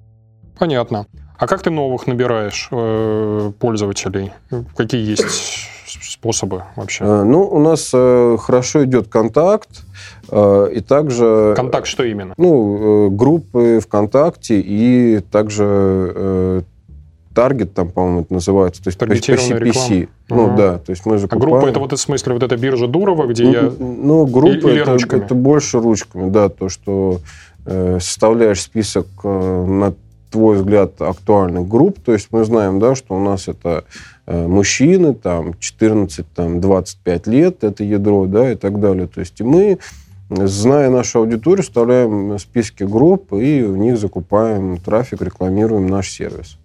Понятно. 0.57 1.05
А 1.37 1.47
как 1.47 1.61
ты 1.61 1.69
новых 1.69 2.07
набираешь 2.07 2.69
э, 2.71 3.51
пользователей? 3.59 4.31
Какие 4.75 5.09
есть 5.09 5.69
способы 6.01 6.63
вообще? 6.75 7.03
Э, 7.03 7.23
ну, 7.23 7.43
у 7.43 7.59
нас 7.59 7.91
э, 7.93 8.37
хорошо 8.39 8.85
идет 8.85 9.09
контакт, 9.09 9.69
э, 10.31 10.69
и 10.73 10.79
также... 10.79 11.53
Контакт 11.55 11.87
что 11.87 12.03
именно? 12.03 12.33
Ну, 12.37 13.07
э, 13.07 13.09
группы 13.09 13.81
ВКонтакте 13.83 14.61
и 14.61 15.19
также 15.19 16.13
э, 16.15 16.61
таргет 17.35 17.73
там, 17.73 17.89
по-моему, 17.89 18.21
это 18.21 18.33
называется, 18.33 18.81
то 18.81 18.87
есть 18.87 18.97
по, 18.97 19.05
по 19.05 19.11
CPC. 19.11 19.59
Реклама. 19.59 20.07
Ну 20.29 20.45
угу. 20.45 20.57
да, 20.57 20.77
то 20.79 20.89
есть 20.89 21.05
мы 21.05 21.17
закупаем... 21.19 21.43
А 21.43 21.45
группа 21.45 21.69
это 21.69 21.79
вот 21.79 21.91
в 21.91 21.97
смысле 21.97 22.33
вот 22.33 22.43
эта 22.43 22.57
биржа 22.57 22.87
Дурова, 22.87 23.27
где 23.27 23.43
ну, 23.43 23.51
я... 23.51 23.71
Ну, 23.77 24.25
группа 24.25 24.67
или, 24.67 24.81
это, 24.81 24.93
ручками? 24.93 25.23
это 25.23 25.35
больше 25.35 25.79
ручками, 25.79 26.29
да, 26.29 26.49
то, 26.49 26.69
что 26.69 27.19
э, 27.65 27.99
составляешь 28.01 28.61
список 28.61 29.05
э, 29.23 29.65
на 29.67 29.93
твой 30.31 30.57
взгляд 30.57 30.99
актуальных 31.01 31.67
групп, 31.67 31.99
то 31.99 32.13
есть 32.13 32.29
мы 32.31 32.43
знаем, 32.45 32.79
да, 32.79 32.95
что 32.95 33.15
у 33.15 33.19
нас 33.19 33.47
это 33.47 33.83
э, 34.25 34.47
мужчины, 34.47 35.13
там, 35.13 35.51
14-25 35.51 37.29
лет, 37.29 37.63
это 37.63 37.83
ядро, 37.83 38.25
да, 38.25 38.51
и 38.51 38.55
так 38.55 38.79
далее. 38.79 39.07
То 39.07 39.19
есть 39.19 39.39
мы, 39.41 39.77
зная 40.29 40.89
нашу 40.89 41.19
аудиторию, 41.19 41.63
вставляем 41.63 42.39
списки 42.39 42.83
групп 42.83 43.33
и 43.33 43.61
в 43.61 43.77
них 43.77 43.97
закупаем 43.97 44.77
трафик, 44.77 45.21
рекламируем 45.21 45.87
наш 45.87 46.09
сервис. 46.09 46.57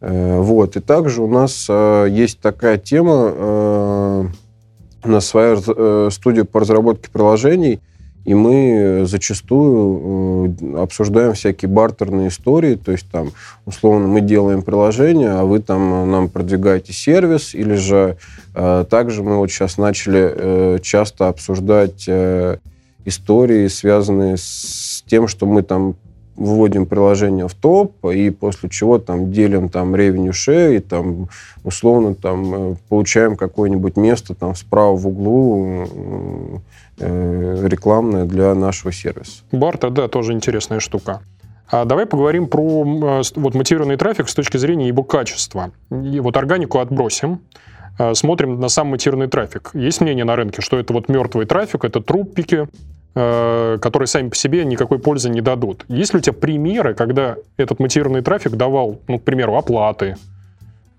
Э, 0.00 0.38
вот. 0.40 0.76
И 0.76 0.80
также 0.80 1.22
у 1.22 1.28
нас 1.28 1.66
э, 1.68 2.06
есть 2.10 2.40
такая 2.40 2.78
тема, 2.78 4.30
у 5.04 5.08
нас 5.08 5.26
своя 5.26 6.10
студия 6.10 6.44
по 6.44 6.60
разработке 6.60 7.10
приложений– 7.10 7.80
и 8.28 8.34
мы 8.34 9.04
зачастую 9.06 10.54
э, 10.60 10.82
обсуждаем 10.82 11.32
всякие 11.32 11.70
бартерные 11.70 12.28
истории, 12.28 12.74
то 12.74 12.92
есть 12.92 13.10
там, 13.10 13.32
условно, 13.64 14.06
мы 14.06 14.20
делаем 14.20 14.60
приложение, 14.60 15.30
а 15.30 15.44
вы 15.44 15.60
там 15.60 16.10
нам 16.10 16.28
продвигаете 16.28 16.92
сервис, 16.92 17.54
или 17.54 17.72
же 17.72 18.18
э, 18.54 18.84
также 18.90 19.22
мы 19.22 19.38
вот 19.38 19.50
сейчас 19.50 19.78
начали 19.78 20.30
э, 20.30 20.78
часто 20.82 21.28
обсуждать 21.28 22.06
истории, 23.06 23.66
связанные 23.68 24.36
с 24.36 25.02
тем, 25.06 25.26
что 25.26 25.46
мы 25.46 25.62
там 25.62 25.96
вводим 26.38 26.86
приложение 26.86 27.48
в 27.48 27.54
топ, 27.54 28.04
и 28.06 28.30
после 28.30 28.68
чего 28.68 28.98
там 28.98 29.32
делим 29.32 29.68
там 29.68 29.94
revenue 29.94 30.30
share, 30.30 30.76
и 30.76 30.78
там 30.78 31.28
условно 31.64 32.14
там 32.14 32.76
получаем 32.88 33.36
какое-нибудь 33.36 33.96
место 33.96 34.34
там 34.34 34.54
справа 34.54 34.96
в 34.96 35.06
углу 35.06 36.60
Э, 37.00 37.66
рекламная 37.68 38.24
для 38.24 38.54
нашего 38.54 38.92
сервиса. 38.92 39.42
Бартер, 39.52 39.90
да, 39.90 40.08
тоже 40.08 40.32
интересная 40.32 40.80
штука. 40.80 41.20
А 41.70 41.84
давай 41.84 42.06
поговорим 42.06 42.48
про 42.48 43.20
э, 43.20 43.22
вот, 43.36 43.54
мотивированный 43.54 43.96
трафик 43.96 44.28
с 44.28 44.34
точки 44.34 44.56
зрения 44.56 44.88
его 44.88 45.04
качества. 45.04 45.70
И 45.90 46.18
вот 46.18 46.36
органику 46.36 46.80
отбросим, 46.80 47.40
э, 48.00 48.14
смотрим 48.14 48.58
на 48.58 48.68
сам 48.68 48.88
мотивированный 48.88 49.28
трафик. 49.28 49.70
Есть 49.74 50.00
мнение 50.00 50.24
на 50.24 50.34
рынке, 50.34 50.60
что 50.60 50.76
это 50.76 50.92
вот 50.92 51.08
мертвый 51.08 51.46
трафик, 51.46 51.84
это 51.84 52.00
труппики, 52.00 52.66
которые 53.14 54.06
сами 54.06 54.28
по 54.28 54.36
себе 54.36 54.64
никакой 54.64 55.00
пользы 55.00 55.28
не 55.28 55.40
дадут. 55.40 55.84
Есть 55.88 56.12
ли 56.12 56.20
у 56.20 56.22
тебя 56.22 56.34
примеры, 56.34 56.94
когда 56.94 57.36
этот 57.56 57.80
мотивированный 57.80 58.22
трафик 58.22 58.52
давал, 58.52 59.00
ну, 59.08 59.18
к 59.18 59.24
примеру, 59.24 59.56
оплаты, 59.56 60.16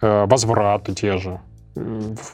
возвраты 0.02 0.94
те 0.94 1.18
же? 1.18 1.40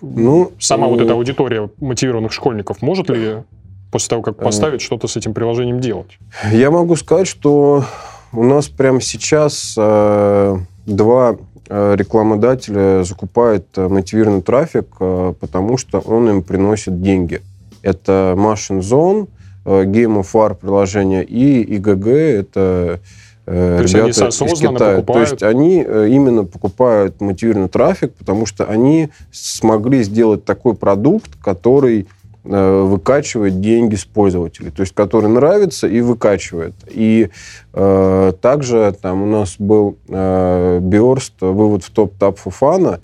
Ну, 0.01 0.51
Сама 0.59 0.87
вот 0.87 1.01
эта 1.01 1.13
аудитория 1.13 1.69
мотивированных 1.79 2.31
школьников 2.31 2.81
может 2.81 3.09
ли 3.09 3.43
после 3.91 4.09
того, 4.09 4.21
как 4.23 4.37
поставить, 4.37 4.81
что-то 4.81 5.07
с 5.07 5.15
этим 5.15 5.33
приложением 5.33 5.79
делать? 5.79 6.17
Я 6.51 6.71
могу 6.71 6.95
сказать, 6.95 7.27
что 7.27 7.85
у 8.33 8.43
нас 8.43 8.67
прямо 8.67 8.99
сейчас 8.99 9.75
э, 9.77 10.57
два 10.85 11.37
э, 11.69 11.95
рекламодателя 11.95 13.03
закупают 13.03 13.67
э, 13.77 13.87
мотивированный 13.87 14.41
трафик, 14.41 14.87
э, 14.99 15.33
потому 15.39 15.77
что 15.77 15.99
он 15.99 16.29
им 16.29 16.43
приносит 16.43 17.01
деньги. 17.01 17.41
Это 17.83 18.33
Machine 18.35 18.81
Zone, 18.81 19.27
э, 19.27 19.27
Game 19.65 20.19
of 20.19 20.27
War 20.33 20.55
приложение 20.55 21.23
и 21.23 21.77
IGG, 21.77 22.09
это 22.39 22.99
э, 23.45 23.77
То 23.81 23.83
ребята 23.83 24.25
есть 24.25 24.41
они 24.41 24.51
из 24.51 24.59
Китая. 24.59 24.95
Покупают... 24.97 25.05
То 25.05 25.19
есть 25.19 25.43
они 25.43 25.83
э, 25.85 26.07
именно 26.09 26.43
покупают 26.43 27.19
мотивированный 27.21 27.69
трафик, 27.69 28.13
потому 28.13 28.45
что 28.45 28.65
они 28.65 29.09
смогли 29.31 30.03
сделать 30.03 30.45
такой 30.45 30.75
продукт, 30.75 31.31
который 31.43 32.07
Э, 32.47 32.83
выкачивает 32.83 33.59
деньги 33.59 33.95
с 33.95 34.05
пользователей, 34.05 34.69
то 34.69 34.81
есть 34.81 34.93
который 34.93 35.27
нравится 35.29 35.87
и 35.87 35.99
выкачивает. 36.01 36.75
И 36.91 37.31
э, 37.73 38.33
также 38.39 38.95
там 39.01 39.23
у 39.23 39.25
нас 39.25 39.55
был 39.57 39.97
э, 40.07 40.79
Биорст, 40.79 41.33
вывод 41.41 41.83
в 41.83 41.89
топ-тап 41.89 42.37
Фуфана, 42.37 42.99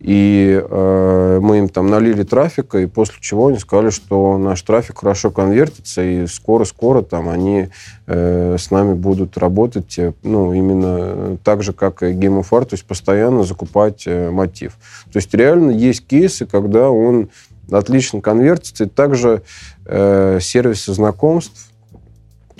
и 0.00 0.58
э, 0.58 1.38
мы 1.42 1.58
им 1.58 1.68
там 1.68 1.88
налили 1.88 2.22
трафика, 2.22 2.78
и 2.78 2.86
после 2.86 3.16
чего 3.20 3.48
они 3.48 3.58
сказали, 3.58 3.90
что 3.90 4.38
наш 4.38 4.62
трафик 4.62 5.00
хорошо 5.00 5.30
конвертится, 5.30 6.02
и 6.02 6.26
скоро-скоро 6.26 7.02
там 7.02 7.28
они 7.28 7.68
э, 8.06 8.56
с 8.58 8.70
нами 8.70 8.94
будут 8.94 9.36
работать, 9.36 9.98
э, 9.98 10.14
ну, 10.22 10.54
именно 10.54 11.36
так 11.44 11.62
же, 11.62 11.74
как 11.74 12.02
и 12.02 12.06
Game 12.06 12.40
of 12.40 12.46
War, 12.50 12.64
то 12.64 12.74
есть 12.74 12.86
постоянно 12.86 13.44
закупать 13.44 14.04
э, 14.06 14.30
мотив. 14.30 14.78
То 15.12 15.18
есть 15.18 15.34
реально 15.34 15.70
есть 15.70 16.06
кейсы, 16.06 16.46
когда 16.46 16.88
он 16.88 17.28
отлично 17.70 18.20
конвертится. 18.20 18.84
И 18.84 18.88
также 18.88 19.42
э, 19.84 20.38
сервисы 20.40 20.94
знакомств, 20.94 21.69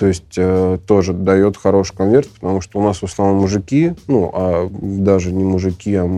то 0.00 0.06
есть 0.06 0.32
э, 0.38 0.78
тоже 0.86 1.12
дает 1.12 1.58
хороший 1.58 1.94
конверт, 1.94 2.26
потому 2.30 2.62
что 2.62 2.78
у 2.78 2.82
нас 2.82 3.02
в 3.02 3.04
основном 3.04 3.42
мужики, 3.42 3.92
ну, 4.06 4.30
а 4.32 4.66
даже 4.72 5.30
не 5.30 5.44
мужики, 5.44 5.94
а 5.94 6.08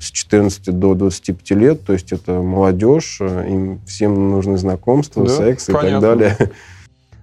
с 0.00 0.10
14 0.10 0.78
до 0.78 0.94
25 0.94 1.50
лет, 1.50 1.84
то 1.84 1.92
есть 1.92 2.12
это 2.12 2.40
молодежь, 2.40 3.18
э, 3.20 3.46
им 3.46 3.80
всем 3.86 4.30
нужны 4.30 4.56
знакомства, 4.56 5.26
да, 5.26 5.36
секс 5.36 5.66
понятно. 5.66 5.88
и 5.88 5.90
так 5.90 6.00
далее. 6.00 6.50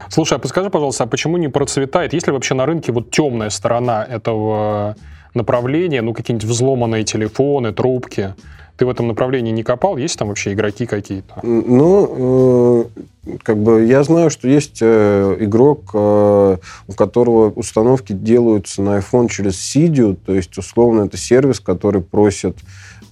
Слушай, 0.10 0.36
а 0.36 0.40
подскажи, 0.40 0.70
пожалуйста, 0.70 1.06
а 1.06 1.08
почему 1.08 1.38
не 1.38 1.48
процветает? 1.48 2.14
Есть 2.14 2.28
ли 2.28 2.34
вообще 2.34 2.54
на 2.54 2.68
рынке 2.68 2.92
вот 2.92 3.10
темная 3.10 3.50
сторона 3.50 4.04
этого 4.04 4.96
направления, 5.34 6.04
ну, 6.04 6.14
какие-нибудь 6.14 6.48
взломанные 6.48 7.04
телефоны, 7.06 7.74
трубки? 7.74 8.36
Ты 8.78 8.86
в 8.86 8.90
этом 8.90 9.08
направлении 9.08 9.52
не 9.52 9.64
копал? 9.64 9.98
Есть 9.98 10.18
там 10.18 10.30
вообще 10.30 10.54
игроки 10.54 10.86
какие-то? 10.86 11.40
Ну, 11.44 12.88
э, 13.26 13.38
как 13.44 13.58
бы 13.58 13.86
я 13.86 14.04
знаю, 14.04 14.30
что 14.30 14.48
есть 14.48 14.80
э, 14.82 15.38
игрок, 15.40 15.92
э, 15.94 16.58
у 16.88 16.94
которого 16.94 17.52
установки 17.52 18.14
делаются 18.14 18.82
на 18.82 18.98
iPhone 18.98 19.30
через 19.30 19.56
Cydia, 19.56 20.16
то 20.16 20.34
есть, 20.34 20.58
условно, 20.58 21.04
это 21.04 21.18
сервис, 21.18 21.60
который 21.60 22.02
просит 22.02 22.58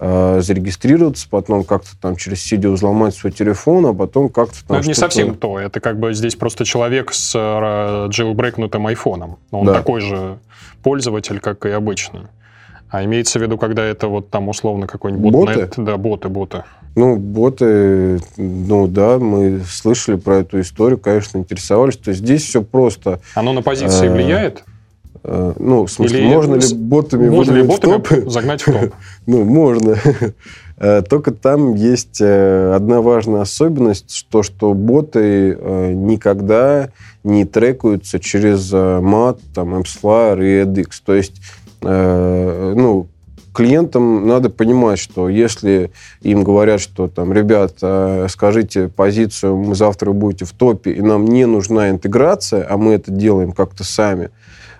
зарегистрироваться, 0.02 1.28
потом 1.30 1.66
как-то 1.66 1.90
там 2.00 2.16
через 2.16 2.50
Cydia 2.50 2.72
взломать 2.72 3.14
свой 3.14 3.34
телефон, 3.34 3.88
а 3.88 3.94
потом 3.94 4.30
как-то 4.30 4.56
там... 4.66 4.68
Ну, 4.70 4.76
это 4.76 4.88
не 4.88 4.94
совсем 4.94 5.36
то. 5.36 5.60
Это 5.60 5.82
как 5.82 6.00
бы 6.00 6.14
здесь 6.14 6.38
просто 6.38 6.64
человек 6.64 7.12
с 7.12 7.36
jailbreakнутым 7.36 8.88
айфоном. 8.88 9.40
Он 9.52 9.66
да. 9.66 9.74
такой 9.74 10.00
же 10.00 10.40
пользователь, 10.84 11.42
как 11.42 11.66
и 11.66 11.72
обычный. 11.72 12.22
А 12.90 13.04
имеется 13.06 13.40
в 13.40 13.42
виду, 13.42 13.58
когда 13.58 13.84
это 13.84 14.08
вот 14.08 14.30
там 14.30 14.50
условно 14.50 14.88
какой-нибудь 14.88 15.32
боты? 15.32 15.70
Да, 15.78 15.98
боты, 15.98 16.30
боты. 16.30 16.64
Ну, 16.96 17.18
боты, 17.18 18.20
ну 18.36 18.88
да, 18.88 19.20
мы 19.20 19.62
слышали 19.66 20.16
про 20.16 20.38
эту 20.38 20.60
историю, 20.60 20.98
конечно, 20.98 21.38
интересовались. 21.38 21.98
То 21.98 22.10
есть 22.10 22.22
здесь 22.22 22.44
все 22.44 22.64
просто. 22.64 23.20
Оно 23.36 23.54
на 23.54 23.62
позиции 23.62 24.08
э, 24.08 24.12
влияет? 24.12 24.64
Э, 25.24 25.54
ну, 25.60 25.86
в 25.86 25.92
смысле, 25.92 26.20
Или 26.20 26.28
можно 26.28 26.56
ли 26.56 26.76
ботами 26.76 27.30
можно 27.30 27.54
ли 27.54 27.64
ботами 27.64 27.98
в 27.98 28.02
топ? 28.02 28.30
загнать 28.32 28.64
в 28.64 28.66
топ? 28.66 28.94
ну, 29.28 29.44
можно. 29.44 29.96
Э, 30.82 31.02
только 31.02 31.32
там 31.32 31.76
есть 31.76 32.22
одна 32.22 33.02
важная 33.02 33.42
особенность, 33.42 34.26
то, 34.32 34.44
что 34.44 34.74
боты 34.74 35.58
никогда 35.94 36.88
не 37.26 37.44
трекаются 37.44 38.18
через 38.22 38.72
MAT, 38.72 39.40
там, 39.54 39.76
MSLR 39.76 40.42
и 40.42 40.64
edX. 40.64 41.02
То 41.06 41.16
есть 41.16 41.42
Э, 41.82 42.74
ну, 42.76 43.08
клиентам 43.54 44.28
надо 44.28 44.50
понимать, 44.50 45.00
что 45.00 45.30
если 45.30 45.92
им 46.22 46.44
говорят, 46.44 46.82
что 46.82 47.08
там, 47.08 47.34
ребят, 47.34 47.76
э, 47.82 48.28
скажите 48.30 48.88
позицию, 48.88 49.58
мы 49.58 49.76
завтра 49.76 50.12
будете 50.12 50.46
в 50.46 50.52
топе, 50.52 50.92
и 50.92 51.02
нам 51.02 51.26
не 51.26 51.46
нужна 51.46 51.90
интеграция, 51.90 52.66
а 52.70 52.78
мы 52.78 52.94
это 52.94 53.12
делаем 53.12 53.52
как-то 53.52 53.84
сами, 53.84 54.30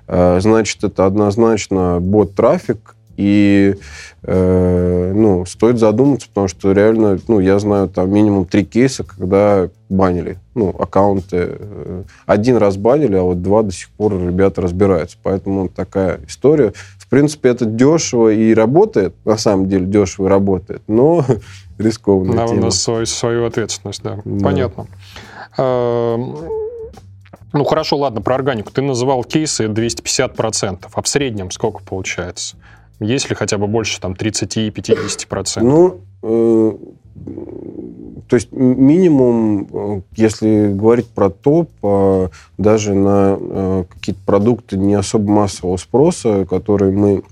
э, 0.08 0.40
значит, 0.42 0.84
это 0.84 1.06
однозначно 1.06 2.00
бот-трафик, 2.00 2.96
и 3.20 3.76
э, 4.24 5.12
ну, 5.14 5.46
стоит 5.46 5.78
задуматься, 5.78 6.30
потому 6.30 6.48
что 6.48 6.72
реально, 6.72 7.20
ну, 7.28 7.42
я 7.42 7.60
знаю 7.60 7.90
там 7.90 8.10
минимум 8.14 8.46
три 8.46 8.64
кейса, 8.64 9.04
когда 9.04 9.68
банили, 9.90 10.38
ну, 10.56 10.70
аккаунты. 10.70 11.58
Один 12.26 12.56
раз 12.56 12.78
банили, 12.78 13.18
а 13.18 13.24
вот 13.24 13.42
два 13.42 13.64
до 13.64 13.74
сих 13.74 13.90
пор 13.90 14.14
ребята 14.14 14.62
разбираются. 14.62 15.18
Поэтому 15.22 15.68
такая 15.68 16.22
история. 16.30 16.72
В 16.98 17.10
принципе, 17.10 17.50
это 17.50 17.66
дешево 17.66 18.30
и 18.30 18.54
работает, 18.54 19.14
на 19.26 19.36
самом 19.36 19.68
деле 19.68 19.86
дешево 19.86 20.28
и 20.28 20.30
работает, 20.30 20.82
но 20.88 21.26
рискованно. 21.78 22.46
У 22.46 22.54
нас 22.54 22.82
свою, 22.82 23.06
свою 23.06 23.46
ответственность, 23.46 24.02
да. 24.02 24.20
да. 24.24 24.46
Понятно. 24.46 24.88
Эм, 25.58 26.38
ну, 27.52 27.66
хорошо, 27.66 27.98
ладно, 27.98 28.22
про 28.22 28.36
органику. 28.36 28.72
Ты 28.72 28.82
называл 28.82 29.26
кейсы 29.26 29.66
250%, 29.66 30.88
а 30.94 31.02
в 31.02 31.08
среднем 31.10 31.52
сколько 31.52 31.84
получается? 31.84 32.56
Есть 33.00 33.30
ли 33.30 33.36
хотя 33.36 33.58
бы 33.58 33.68
больше 33.68 34.00
там 34.00 34.14
30-50%? 34.14 35.62
Ну, 35.62 36.02
э, 36.22 36.72
то 38.28 38.36
есть 38.36 38.52
минимум, 38.52 39.68
э, 39.72 40.02
если 40.16 40.72
говорить 40.74 41.08
про 41.08 41.30
топ, 41.30 41.72
э, 41.82 42.30
даже 42.58 42.94
на 42.94 43.38
э, 43.40 43.84
какие-то 43.90 44.22
продукты 44.26 44.78
не 44.78 44.96
особо 44.96 45.32
массового 45.32 45.78
спроса, 45.78 46.46
которые 46.46 46.92
мы 46.92 47.24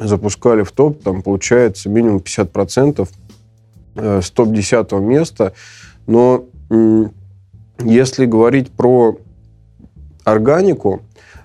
запускали 0.00 0.62
в 0.62 0.72
топ, 0.72 1.02
там 1.02 1.22
получается 1.22 1.88
минимум 1.88 2.18
50% 2.18 3.08
э, 3.96 4.20
с 4.22 4.30
топ-10 4.30 5.00
места. 5.00 5.52
Но 6.06 6.44
э, 6.70 7.04
если 7.84 8.26
говорить 8.26 8.70
про 8.70 9.18
органику, 10.24 11.02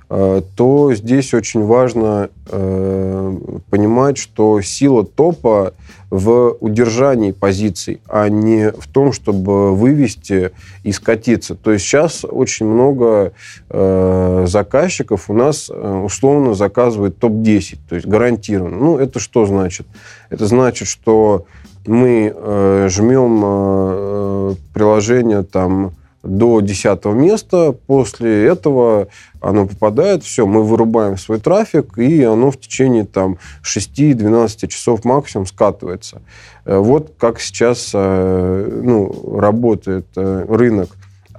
то 0.09 0.91
здесь 0.95 1.35
очень 1.35 1.63
важно 1.63 2.29
э, 2.47 3.37
понимать, 3.69 4.17
что 4.17 4.59
сила 4.59 5.05
топа 5.05 5.73
в 6.09 6.57
удержании 6.59 7.31
позиций, 7.31 8.01
а 8.07 8.27
не 8.29 8.71
в 8.71 8.87
том, 8.87 9.13
чтобы 9.13 9.75
вывести 9.75 10.51
и 10.83 10.91
скатиться. 10.91 11.53
То 11.53 11.71
есть 11.71 11.85
сейчас 11.85 12.25
очень 12.25 12.65
много 12.65 13.33
э, 13.69 14.45
заказчиков 14.47 15.29
у 15.29 15.33
нас 15.33 15.69
э, 15.69 16.01
условно 16.03 16.55
заказывают 16.55 17.19
топ-10, 17.19 17.77
то 17.87 17.95
есть 17.95 18.07
гарантированно. 18.07 18.77
Ну, 18.77 18.97
это 18.97 19.19
что 19.19 19.45
значит? 19.45 19.85
Это 20.31 20.47
значит, 20.47 20.87
что 20.87 21.45
мы 21.85 22.33
э, 22.35 22.87
жмем 22.89 23.41
э, 23.43 24.55
приложение 24.73 25.43
там 25.43 25.93
до 26.23 26.59
10 26.59 27.05
места, 27.05 27.73
после 27.87 28.45
этого 28.45 29.07
оно 29.41 29.67
попадает, 29.67 30.23
все, 30.23 30.45
мы 30.45 30.63
вырубаем 30.63 31.17
свой 31.17 31.39
трафик, 31.39 31.97
и 31.97 32.23
оно 32.23 32.51
в 32.51 32.59
течение 32.59 33.05
там 33.05 33.37
6-12 33.63 34.67
часов 34.67 35.05
максимум 35.05 35.45
скатывается. 35.45 36.21
Э, 36.65 36.77
вот 36.77 37.13
как 37.17 37.39
сейчас 37.39 37.91
э, 37.93 38.81
ну, 38.83 39.37
работает 39.37 40.07
э, 40.15 40.45
рынок. 40.47 40.89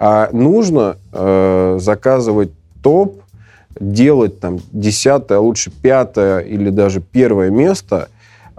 А 0.03 0.31
нужно 0.33 0.97
заказывать 1.13 2.53
топ, 2.83 3.21
делать 3.79 4.41
там 4.41 4.59
10, 4.73 5.31
а 5.31 5.41
лучше 5.41 5.71
5 5.71 6.47
или 6.47 6.71
даже 6.71 7.03
первое 7.03 7.51
место 7.51 8.09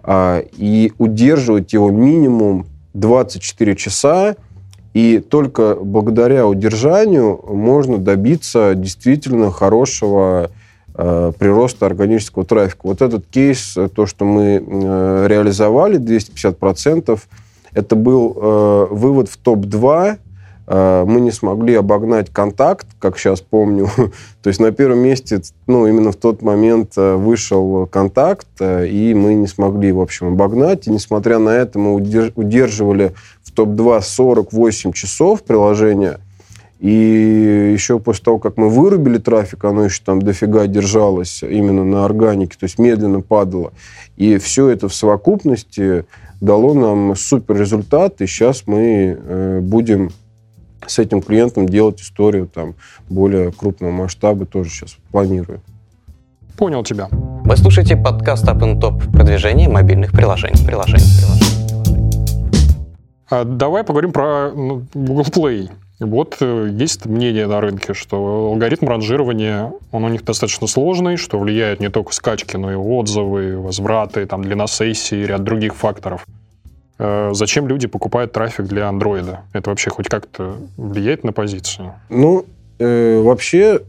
и 0.07 0.93
удерживать 0.99 1.73
его 1.73 1.89
минимум 1.89 2.67
24 2.93 3.75
часа, 3.75 4.35
и 4.93 5.19
только 5.19 5.75
благодаря 5.75 6.47
удержанию 6.47 7.39
можно 7.47 7.97
добиться 7.97 8.73
действительно 8.75 9.51
хорошего 9.51 10.51
э, 10.95 11.31
прироста 11.37 11.85
органического 11.85 12.43
трафика. 12.45 12.81
Вот 12.83 13.01
этот 13.01 13.25
кейс, 13.27 13.77
э, 13.77 13.87
то, 13.87 14.05
что 14.05 14.25
мы 14.25 14.63
э, 14.65 15.27
реализовали, 15.27 15.97
250%, 15.97 17.19
это 17.73 17.95
был 17.95 18.35
э, 18.35 18.87
вывод 18.91 19.29
в 19.29 19.37
топ-2 19.37 20.17
Э, 20.73 21.03
мы 21.05 21.19
не 21.19 21.31
смогли 21.31 21.75
обогнать 21.75 22.29
контакт, 22.29 22.87
как 22.97 23.17
сейчас 23.17 23.41
помню. 23.41 23.89
То 24.41 24.47
есть 24.47 24.59
на 24.61 24.71
первом 24.71 24.99
месте, 24.99 25.41
ну, 25.67 25.85
именно 25.85 26.13
в 26.13 26.15
тот 26.15 26.41
момент 26.41 26.93
э, 26.95 27.15
вышел 27.15 27.87
контакт, 27.87 28.47
и 28.61 29.13
мы 29.13 29.33
не 29.33 29.47
смогли, 29.47 29.91
в 29.91 29.99
общем, 29.99 30.27
обогнать. 30.27 30.87
И 30.87 30.91
несмотря 30.91 31.39
на 31.39 31.49
это, 31.49 31.77
мы 31.77 31.93
удерживали 31.93 33.13
в 33.51 33.53
топ-2 33.53 34.01
48 34.01 34.93
часов 34.93 35.43
приложения. 35.43 36.19
И 36.79 37.71
еще 37.73 37.99
после 37.99 38.23
того, 38.23 38.39
как 38.39 38.57
мы 38.57 38.69
вырубили 38.69 39.19
трафик, 39.19 39.65
оно 39.65 39.83
еще 39.85 40.01
там 40.03 40.19
дофига 40.21 40.65
держалось 40.65 41.43
именно 41.43 41.85
на 41.85 42.05
органике, 42.05 42.57
то 42.59 42.63
есть 42.63 42.79
медленно 42.79 43.21
падало. 43.21 43.71
И 44.17 44.37
все 44.37 44.69
это 44.69 44.87
в 44.87 44.95
совокупности 44.95 46.05
дало 46.39 46.73
нам 46.73 47.15
супер 47.15 47.59
результат, 47.59 48.21
и 48.21 48.25
сейчас 48.25 48.63
мы 48.65 49.59
будем 49.61 50.09
с 50.87 50.97
этим 50.97 51.21
клиентом 51.21 51.69
делать 51.69 52.01
историю 52.01 52.47
там 52.47 52.73
более 53.09 53.51
крупного 53.51 53.91
масштаба 53.91 54.47
тоже 54.47 54.71
сейчас 54.71 54.97
планирую. 55.11 55.61
Понял 56.57 56.83
тебя. 56.83 57.09
Вы 57.11 57.57
слушаете 57.57 57.95
подкаст 57.95 58.45
Up 58.45 58.59
Top 58.79 59.11
продвижение 59.11 59.69
мобильных 59.69 60.11
приложений. 60.11 60.65
приложений, 60.65 61.05
приложений. 61.19 61.50
А 63.31 63.45
давай 63.45 63.83
поговорим 63.85 64.11
про 64.11 64.51
ну, 64.51 64.85
Google 64.93 65.23
Play. 65.23 65.71
Вот 66.01 66.37
э, 66.41 66.69
есть 66.73 67.05
мнение 67.05 67.47
на 67.47 67.61
рынке, 67.61 67.93
что 67.93 68.49
алгоритм 68.49 68.89
ранжирования, 68.89 69.71
он 69.91 70.03
у 70.03 70.09
них 70.09 70.25
достаточно 70.25 70.67
сложный, 70.67 71.15
что 71.15 71.39
влияет 71.39 71.79
не 71.79 71.89
только 71.89 72.13
скачки, 72.13 72.57
но 72.57 72.71
и 72.71 72.75
отзывы, 72.75 73.57
возвраты, 73.57 74.25
там, 74.25 74.43
длина 74.43 74.67
сессии, 74.67 75.23
ряд 75.23 75.43
других 75.43 75.75
факторов. 75.75 76.25
Э, 76.99 77.29
зачем 77.33 77.67
люди 77.67 77.87
покупают 77.87 78.33
трафик 78.33 78.65
для 78.65 78.89
андроида? 78.89 79.41
Это 79.53 79.69
вообще 79.69 79.91
хоть 79.91 80.09
как-то 80.09 80.57
влияет 80.75 81.23
на 81.23 81.31
позицию? 81.31 81.93
Ну, 82.09 82.45
э, 82.79 83.21
вообще, 83.21 83.81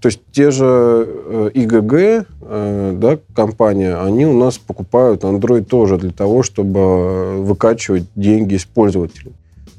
то 0.00 0.06
есть 0.06 0.20
те 0.32 0.50
же 0.50 0.64
э, 0.66 1.50
ИГГ, 1.54 1.92
э, 1.92 2.94
да, 2.96 3.18
компания, 3.34 3.96
они 3.96 4.26
у 4.26 4.32
нас 4.32 4.58
покупают 4.58 5.24
Android 5.24 5.64
тоже 5.64 5.98
для 5.98 6.10
того, 6.10 6.42
чтобы 6.42 7.42
выкачивать 7.42 8.04
деньги 8.14 8.54
из 8.54 8.64
пользователей. 8.64 9.32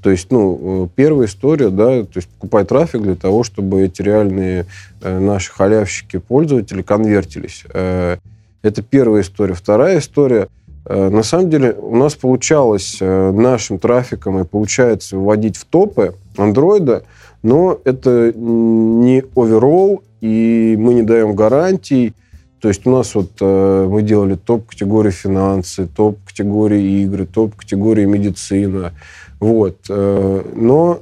То 0.04 0.10
есть, 0.10 0.32
ну, 0.32 0.90
первая 0.96 1.28
история, 1.28 1.70
да, 1.70 2.04
то 2.04 2.18
есть 2.18 2.28
покупать 2.28 2.68
трафик 2.68 3.02
для 3.02 3.16
того, 3.16 3.44
чтобы 3.44 3.82
эти 3.84 4.02
реальные 4.02 4.66
э, 5.02 5.20
наши 5.20 5.52
халявщики, 5.52 6.18
пользователи 6.18 6.82
конвертились. 6.82 7.64
Э, 7.74 8.18
это 8.62 8.84
первая 8.84 9.24
история. 9.24 9.56
Вторая 9.56 10.00
история– 10.00 10.48
Э, 10.86 11.10
на 11.10 11.24
самом 11.24 11.50
деле 11.50 11.74
у 11.74 11.96
нас 11.96 12.16
получалось 12.16 12.98
э, 13.00 13.32
нашим 13.32 13.78
трафиком 13.78 14.40
и 14.40 14.46
получается 14.46 15.18
вводить 15.18 15.58
в 15.58 15.66
топы 15.66 16.16
андроида, 16.38 17.04
но 17.44 17.80
это 17.84 18.34
не 18.36 19.24
оверолл, 19.36 20.04
и 20.22 20.76
мы 20.80 20.94
не 20.94 21.04
даем 21.04 21.36
гарантий. 21.36 22.14
То 22.60 22.68
есть 22.68 22.86
у 22.86 22.92
нас 22.92 23.16
вот 23.16 23.32
э, 23.42 23.88
мы 23.90 24.04
делали 24.04 24.36
топ-категории 24.36 25.10
финансы, 25.10 25.88
топ-категории 25.88 27.04
игры, 27.04 27.26
топ-категории 27.26 28.06
медицина. 28.06 28.94
Вот. 29.40 29.78
Но 29.90 31.00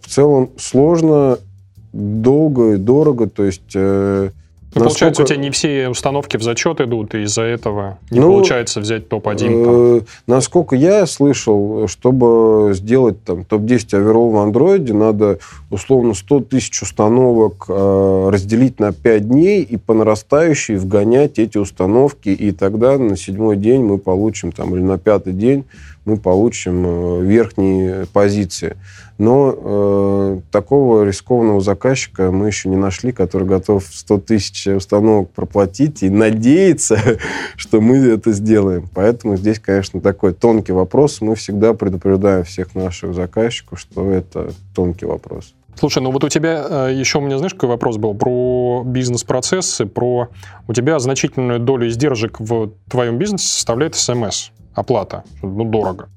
в 0.00 0.08
целом 0.08 0.50
сложно, 0.56 1.38
долго 1.92 2.74
и 2.74 2.76
дорого. 2.76 3.28
То 3.28 3.44
есть 3.44 3.74
ну, 4.72 4.84
Насколько... 4.84 5.14
Получается, 5.14 5.22
у 5.22 5.26
тебя 5.26 5.36
не 5.38 5.50
все 5.50 5.88
установки 5.88 6.36
в 6.36 6.42
зачет 6.42 6.80
идут, 6.80 7.14
и 7.16 7.22
из-за 7.22 7.42
этого 7.42 7.98
не 8.10 8.20
ну, 8.20 8.28
получается 8.28 8.80
взять 8.80 9.08
топ-1. 9.08 9.98
Э, 9.98 10.00
насколько 10.28 10.76
я 10.76 11.06
слышал, 11.06 11.88
чтобы 11.88 12.70
сделать 12.74 13.22
там 13.24 13.44
топ-10 13.44 13.96
оверолл 13.96 14.30
в 14.30 14.36
андроиде, 14.38 14.92
надо 14.92 15.40
условно 15.70 16.14
100 16.14 16.40
тысяч 16.40 16.82
установок 16.82 17.64
э, 17.68 18.28
разделить 18.32 18.78
на 18.78 18.92
5 18.92 19.28
дней 19.28 19.62
и 19.62 19.76
по 19.76 19.92
нарастающей 19.92 20.76
вгонять 20.76 21.40
эти 21.40 21.58
установки, 21.58 22.28
и 22.28 22.52
тогда 22.52 22.96
на 22.96 23.16
седьмой 23.16 23.56
день 23.56 23.82
мы 23.82 23.98
получим, 23.98 24.52
там, 24.52 24.76
или 24.76 24.82
на 24.82 24.98
пятый 24.98 25.32
день 25.32 25.64
мы 26.10 26.16
получим 26.16 26.84
э, 26.86 27.24
верхние 27.24 28.06
позиции. 28.12 28.76
Но 29.18 29.54
э, 29.54 30.40
такого 30.50 31.04
рискованного 31.04 31.60
заказчика 31.60 32.30
мы 32.30 32.46
еще 32.46 32.68
не 32.68 32.76
нашли, 32.76 33.12
который 33.12 33.46
готов 33.46 33.84
100 33.84 34.18
тысяч 34.20 34.66
установок 34.66 35.30
проплатить 35.30 36.02
и 36.02 36.10
надеется, 36.10 36.98
что 37.56 37.80
мы 37.80 37.96
это 37.98 38.32
сделаем. 38.32 38.88
Поэтому 38.94 39.36
здесь, 39.36 39.58
конечно, 39.58 40.00
такой 40.00 40.32
тонкий 40.32 40.72
вопрос. 40.72 41.20
Мы 41.20 41.34
всегда 41.34 41.74
предупреждаем 41.74 42.44
всех 42.44 42.74
наших 42.74 43.14
заказчиков, 43.14 43.78
что 43.78 44.10
это 44.10 44.52
тонкий 44.74 45.06
вопрос. 45.06 45.54
Слушай, 45.80 46.02
ну 46.02 46.10
вот 46.10 46.24
у 46.24 46.28
тебя 46.28 46.88
э, 46.88 46.94
еще 46.94 47.18
у 47.18 47.20
меня, 47.22 47.38
знаешь, 47.38 47.54
какой 47.54 47.70
вопрос 47.70 47.96
был 47.96 48.14
про 48.14 48.82
бизнес-процессы, 48.84 49.86
про... 49.86 50.28
У 50.68 50.74
тебя 50.74 50.98
значительную 50.98 51.58
долю 51.58 51.88
издержек 51.88 52.40
в 52.40 52.72
твоем 52.88 53.18
бизнесе 53.18 53.46
составляет 53.46 53.94
СМС, 53.94 54.50
оплата, 54.80 55.24
ну, 55.42 55.64
дорого. 55.64 56.08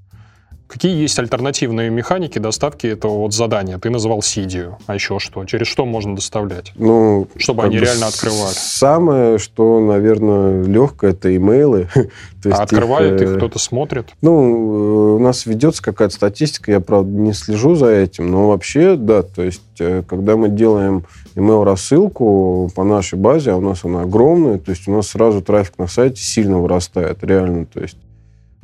Какие 0.74 1.00
есть 1.00 1.20
альтернативные 1.20 1.92
механики 1.92 2.40
доставки 2.40 2.88
этого 2.88 3.20
вот 3.20 3.32
задания? 3.32 3.78
Ты 3.78 3.92
назвал 3.92 4.24
Сидию, 4.24 4.80
а 4.88 4.96
еще 4.96 5.20
что? 5.20 5.46
Через 5.46 5.68
что 5.68 5.86
можно 5.86 6.16
доставлять? 6.16 6.72
Ну, 6.74 7.28
чтобы 7.38 7.62
они 7.62 7.78
реально 7.78 8.08
открывали. 8.08 8.56
Самое, 8.56 9.38
что, 9.38 9.80
наверное, 9.80 10.64
легкое, 10.64 11.12
это 11.12 11.36
имейлы. 11.36 11.90
То 12.42 12.50
есть 12.50 12.60
а 12.60 12.64
открывают 12.64 13.22
их, 13.22 13.30
их 13.30 13.38
кто-то 13.38 13.60
смотрит? 13.60 14.14
Ну, 14.22 15.18
у 15.18 15.20
нас 15.20 15.46
ведется 15.46 15.84
какая-то 15.84 16.16
статистика, 16.16 16.72
я, 16.72 16.80
правда, 16.80 17.12
не 17.12 17.34
слежу 17.34 17.76
за 17.76 17.92
этим, 17.92 18.32
но 18.32 18.50
вообще, 18.50 18.96
да, 18.96 19.22
то 19.22 19.44
есть, 19.44 19.62
э, 19.80 20.02
когда 20.08 20.38
мы 20.38 20.50
делаем 20.50 21.06
email-рассылку 21.36 22.72
по 22.76 22.84
нашей 22.84 23.20
базе, 23.20 23.52
а 23.52 23.58
у 23.58 23.62
нас 23.62 23.86
она 23.86 24.02
огромная, 24.02 24.58
то 24.58 24.72
есть 24.72 24.88
у 24.88 24.92
нас 24.92 25.10
сразу 25.10 25.44
трафик 25.44 25.78
на 25.78 25.86
сайте 25.86 26.24
сильно 26.24 26.58
вырастает, 26.58 27.24
реально, 27.24 27.68
то 27.68 27.80
есть 27.80 27.98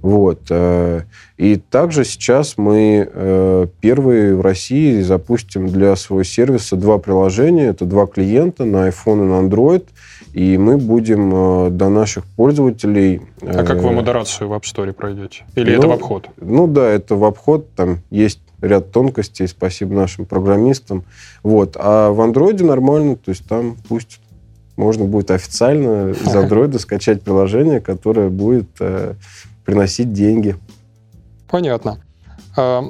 вот. 0.02 0.40
Э, 0.50 1.02
и 1.38 1.58
также 1.58 2.06
сейчас 2.06 2.58
мы 2.58 3.10
э, 3.12 3.68
первые 3.82 4.36
в 4.36 4.42
России 4.42 5.02
запустим 5.02 5.68
для 5.68 5.96
своего 5.96 6.24
сервиса 6.24 6.76
два 6.76 6.98
приложения. 7.00 7.68
Это 7.68 7.86
два 7.86 8.08
клиента 8.08 8.66
на 8.66 8.88
iPhone 8.88 9.24
и 9.24 9.28
на 9.28 9.48
Android. 9.48 9.86
И 10.34 10.58
мы 10.58 10.78
будем 10.78 11.32
э, 11.34 11.70
до 11.72 11.90
наших 11.90 12.26
пользователей... 12.26 13.22
А 13.42 13.64
как 13.64 13.82
вы 13.82 13.92
модерацию 13.92 14.48
в 14.48 14.54
App 14.54 14.64
Store 14.64 14.94
пройдете? 14.94 15.44
Или 15.56 15.76
ну, 15.76 15.80
это 15.80 15.88
в 15.88 15.92
обход? 15.92 16.30
Ну 16.40 16.68
да, 16.68 16.88
это 16.88 17.16
в 17.16 17.24
обход. 17.26 17.70
Там 17.76 18.00
есть 18.10 18.40
ряд 18.62 18.92
тонкостей, 18.92 19.48
спасибо 19.48 19.96
нашим 19.96 20.26
программистам. 20.26 21.04
Вот. 21.44 21.76
А 21.78 22.12
в 22.12 22.22
Android 22.22 22.64
нормально, 22.64 23.16
то 23.18 23.30
есть 23.30 23.46
там 23.48 23.76
пусть 23.88 24.22
можно 24.78 25.04
будет 25.04 25.30
официально 25.32 26.12
из 26.12 26.28
Android 26.36 26.78
скачать 26.80 27.22
приложение, 27.22 27.82
которое 27.82 28.30
будет 28.30 28.70
приносить 29.70 30.12
деньги. 30.14 30.56
Понятно. 31.48 32.00
А, 32.58 32.84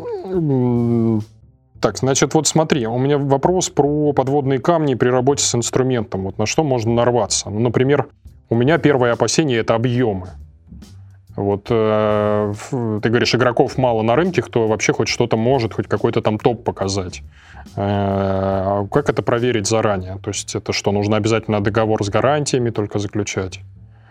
Так, 1.82 1.98
значит, 1.98 2.34
вот 2.34 2.48
смотри, 2.48 2.88
у 2.88 2.98
меня 2.98 3.18
вопрос 3.18 3.70
про 3.70 4.14
подводные 4.14 4.60
камни 4.60 4.96
при 4.96 5.10
работе 5.10 5.44
с 5.44 5.56
инструментом. 5.56 6.24
Вот 6.24 6.38
на 6.38 6.46
что 6.46 6.64
можно 6.64 6.94
нарваться? 6.94 7.50
Ну, 7.50 7.60
например, 7.60 8.08
у 8.50 8.56
меня 8.56 8.78
первое 8.78 9.14
опасение– 9.14 9.58
это 9.60 9.76
объемы. 9.76 10.30
Вот 11.36 11.68
э, 11.70 12.54
ты 13.02 13.10
говоришь, 13.10 13.34
игроков 13.34 13.78
мало 13.78 14.02
на 14.02 14.16
рынке, 14.16 14.42
кто 14.42 14.68
вообще 14.68 14.92
хоть 14.92 15.08
что-то 15.08 15.38
может, 15.38 15.74
хоть 15.74 15.88
какой-то 15.88 16.22
там 16.22 16.38
топ 16.38 16.66
показать. 16.66 17.22
Э, 17.78 18.86
как 18.92 19.10
это 19.10 19.22
проверить 19.22 19.68
заранее? 19.68 20.18
То 20.22 20.32
есть 20.32 20.56
это 20.56 20.74
что, 20.74 20.92
нужно 20.92 21.16
обязательно 21.16 21.62
договор 21.62 22.04
с 22.04 22.10
гарантиями 22.10 22.72
только 22.72 23.00
заключать? 23.00 23.62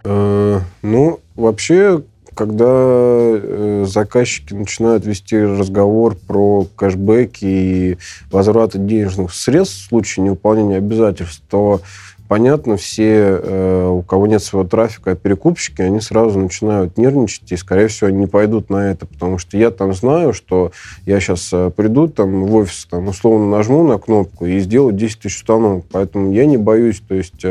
Э, 0.05 0.61
ну, 0.81 1.21
вообще, 1.37 2.03
когда 2.39 2.67
э, 2.69 3.85
заказчики 3.85 4.55
начинают 4.55 5.05
вести 5.05 5.37
разговор 5.37 6.15
про 6.15 6.69
кэшбэки 6.77 7.45
и 7.45 7.99
возвраты 8.31 8.79
денежных 8.79 9.35
средств 9.35 9.81
в 9.81 9.89
случае 9.89 10.27
невыполнения 10.27 10.77
обязательств, 10.77 11.43
то 11.51 11.81
понятно, 12.29 12.77
все, 12.77 13.41
э, 13.43 13.89
у 13.89 14.03
кого 14.03 14.29
нет 14.29 14.41
своего 14.41 14.69
трафика, 14.69 15.11
а 15.11 15.17
перекупщики, 15.17 15.83
они 15.83 16.01
сразу 16.01 16.39
начинают 16.39 16.97
нервничать, 16.97 17.51
и, 17.51 17.57
скорее 17.57 17.89
всего, 17.89 18.07
они 18.07 18.19
не 18.19 18.27
пойдут 18.29 18.71
на 18.71 18.89
это, 18.89 19.05
потому 19.07 19.39
что 19.39 19.57
я 19.57 19.73
там 19.73 19.93
знаю, 19.93 20.33
что 20.33 20.71
я 21.07 21.19
сейчас 21.19 21.51
э, 21.53 21.73
приду 21.77 22.07
там 22.07 22.45
в 22.45 22.55
офис, 22.55 22.87
там, 22.89 23.09
условно 23.09 23.51
нажму 23.51 23.83
на 23.83 23.99
кнопку 23.99 24.47
и 24.47 24.61
сделаю 24.61 24.93
10 24.93 25.19
тысяч 25.19 25.39
установок, 25.39 25.87
поэтому 25.91 26.33
я 26.33 26.47
не 26.47 26.57
боюсь, 26.57 27.03
то 27.09 27.17
есть 27.17 27.45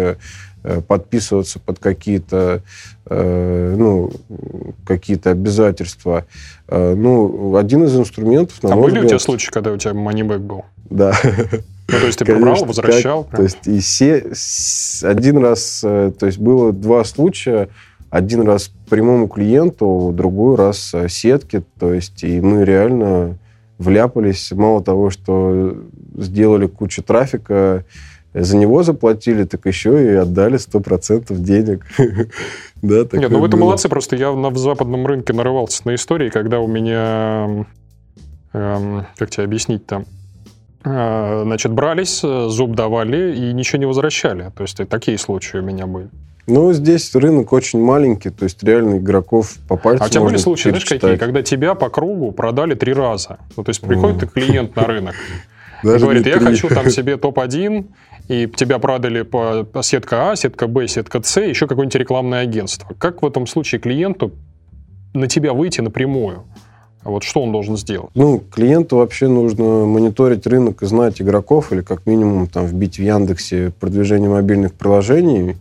подписываться 0.87 1.59
под 1.59 1.79
какие-то 1.79 2.61
э, 3.05 3.75
ну, 3.77 4.11
какие-то 4.85 5.31
обязательства. 5.31 6.25
Э, 6.67 6.93
ну, 6.95 7.55
один 7.55 7.83
из 7.85 7.95
инструментов, 7.97 8.61
на 8.63 8.73
А 8.73 8.75
были 8.75 8.87
взгляд, 8.87 9.05
у 9.05 9.07
тебя 9.07 9.19
случаи, 9.19 9.49
когда 9.49 9.71
у 9.71 9.77
тебя 9.77 9.93
манибэк 9.93 10.41
был? 10.41 10.65
Да. 10.89 11.13
Ну, 11.89 11.99
то 11.99 12.05
есть 12.05 12.19
ты 12.19 12.25
Конечно, 12.25 12.45
прибрал, 12.47 12.65
возвращал? 12.65 13.23
Как, 13.23 13.37
то 13.37 13.43
есть 13.43 13.65
и 13.65 13.79
все, 13.79 14.31
один 15.07 15.37
раз, 15.37 15.79
то 15.79 16.25
есть 16.25 16.37
было 16.37 16.73
два 16.73 17.05
случая, 17.05 17.69
один 18.09 18.41
раз 18.41 18.71
прямому 18.89 19.29
клиенту, 19.29 20.11
другой 20.13 20.57
раз 20.57 20.93
сетке, 21.07 21.63
то 21.79 21.93
есть 21.93 22.25
и 22.25 22.41
мы 22.41 22.65
реально 22.65 23.37
вляпались, 23.77 24.51
мало 24.51 24.83
того, 24.83 25.09
что 25.09 25.77
сделали 26.17 26.67
кучу 26.67 27.03
трафика, 27.03 27.85
за 28.41 28.57
него 28.57 28.83
заплатили, 28.83 29.43
так 29.43 29.65
еще 29.65 30.13
и 30.13 30.15
отдали 30.15 30.57
100% 30.57 31.35
денег. 31.37 31.85
да, 32.81 33.05
Нет, 33.13 33.31
ну 33.31 33.39
вы 33.39 33.47
это 33.47 33.57
молодцы, 33.57 33.89
просто 33.89 34.15
я 34.15 34.31
на 34.33 34.53
западном 34.55 35.05
рынке 35.05 35.33
нарывался 35.33 35.81
на 35.85 35.95
истории, 35.95 36.29
когда 36.29 36.59
у 36.59 36.67
меня, 36.67 37.65
эм, 38.53 39.05
как 39.17 39.29
тебе 39.29 39.43
объяснить 39.43 39.85
там, 39.85 40.05
э, 40.83 41.41
значит, 41.43 41.71
брались, 41.71 42.21
зуб 42.21 42.75
давали 42.75 43.35
и 43.35 43.53
ничего 43.53 43.79
не 43.79 43.85
возвращали. 43.85 44.51
То 44.55 44.63
есть 44.63 44.77
такие 44.89 45.17
случаи 45.17 45.57
у 45.57 45.63
меня 45.63 45.87
были. 45.87 46.09
Ну, 46.47 46.71
здесь 46.71 47.13
рынок 47.13 47.51
очень 47.51 47.81
маленький, 47.83 48.29
то 48.29 48.45
есть 48.45 48.63
реально 48.63 48.99
игроков 48.99 49.57
по 49.67 49.75
пальцам 49.75 50.05
А 50.05 50.07
у 50.07 50.09
тебя 50.09 50.21
были 50.21 50.37
случаи, 50.37 50.69
знаешь, 50.69 50.85
какие? 50.85 51.17
Когда 51.17 51.41
тебя 51.43 51.75
по 51.75 51.89
кругу 51.89 52.31
продали 52.31 52.73
три 52.73 52.93
раза. 52.93 53.37
Ну, 53.57 53.65
то 53.65 53.69
есть 53.69 53.81
приходит 53.81 54.23
mm. 54.23 54.29
клиент 54.33 54.75
на 54.77 54.85
рынок, 54.85 55.15
Даже 55.83 56.05
говорит, 56.05 56.25
я 56.25 56.39
хочу 56.39 56.69
там 56.69 56.89
себе 56.89 57.17
топ-1, 57.17 57.85
и 58.27 58.47
тебя 58.47 58.79
продали 58.79 59.21
по 59.21 59.65
сетка 59.81 60.31
А, 60.31 60.35
сетка 60.35 60.67
Б, 60.67 60.87
сетка 60.87 61.21
С, 61.23 61.39
еще 61.41 61.67
какое-нибудь 61.67 61.95
рекламное 61.95 62.41
агентство. 62.41 62.93
Как 62.97 63.21
в 63.21 63.25
этом 63.25 63.47
случае 63.47 63.79
клиенту 63.79 64.31
на 65.13 65.27
тебя 65.27 65.53
выйти 65.53 65.81
напрямую? 65.81 66.43
Вот 67.03 67.23
что 67.23 67.41
он 67.41 67.53
должен 67.53 67.77
сделать? 67.77 68.09
Ну, 68.15 68.39
клиенту 68.39 68.97
вообще 68.97 69.27
нужно 69.27 69.85
мониторить 69.85 70.45
рынок 70.45 70.83
и 70.83 70.85
знать 70.85 71.21
игроков, 71.21 71.71
или 71.71 71.81
как 71.81 72.05
минимум 72.05 72.47
там 72.47 72.65
вбить 72.65 72.97
в 72.97 73.01
Яндексе 73.01 73.71
продвижение 73.79 74.29
мобильных 74.29 74.73
приложений. 74.73 75.55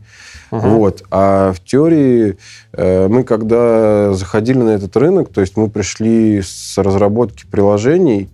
Uh-huh. 0.51 0.69
Вот. 0.71 1.05
А 1.11 1.53
в 1.53 1.61
теории 1.61 2.37
э, 2.73 3.09
мы, 3.09 3.23
когда 3.23 4.13
заходили 4.15 4.59
на 4.59 4.71
этот 4.71 4.97
рынок, 4.97 5.29
то 5.29 5.41
есть 5.41 5.57
мы 5.57 5.69
пришли 5.69 6.43
с 6.43 6.79
разработки 6.79 7.47
приложений, 7.49 8.29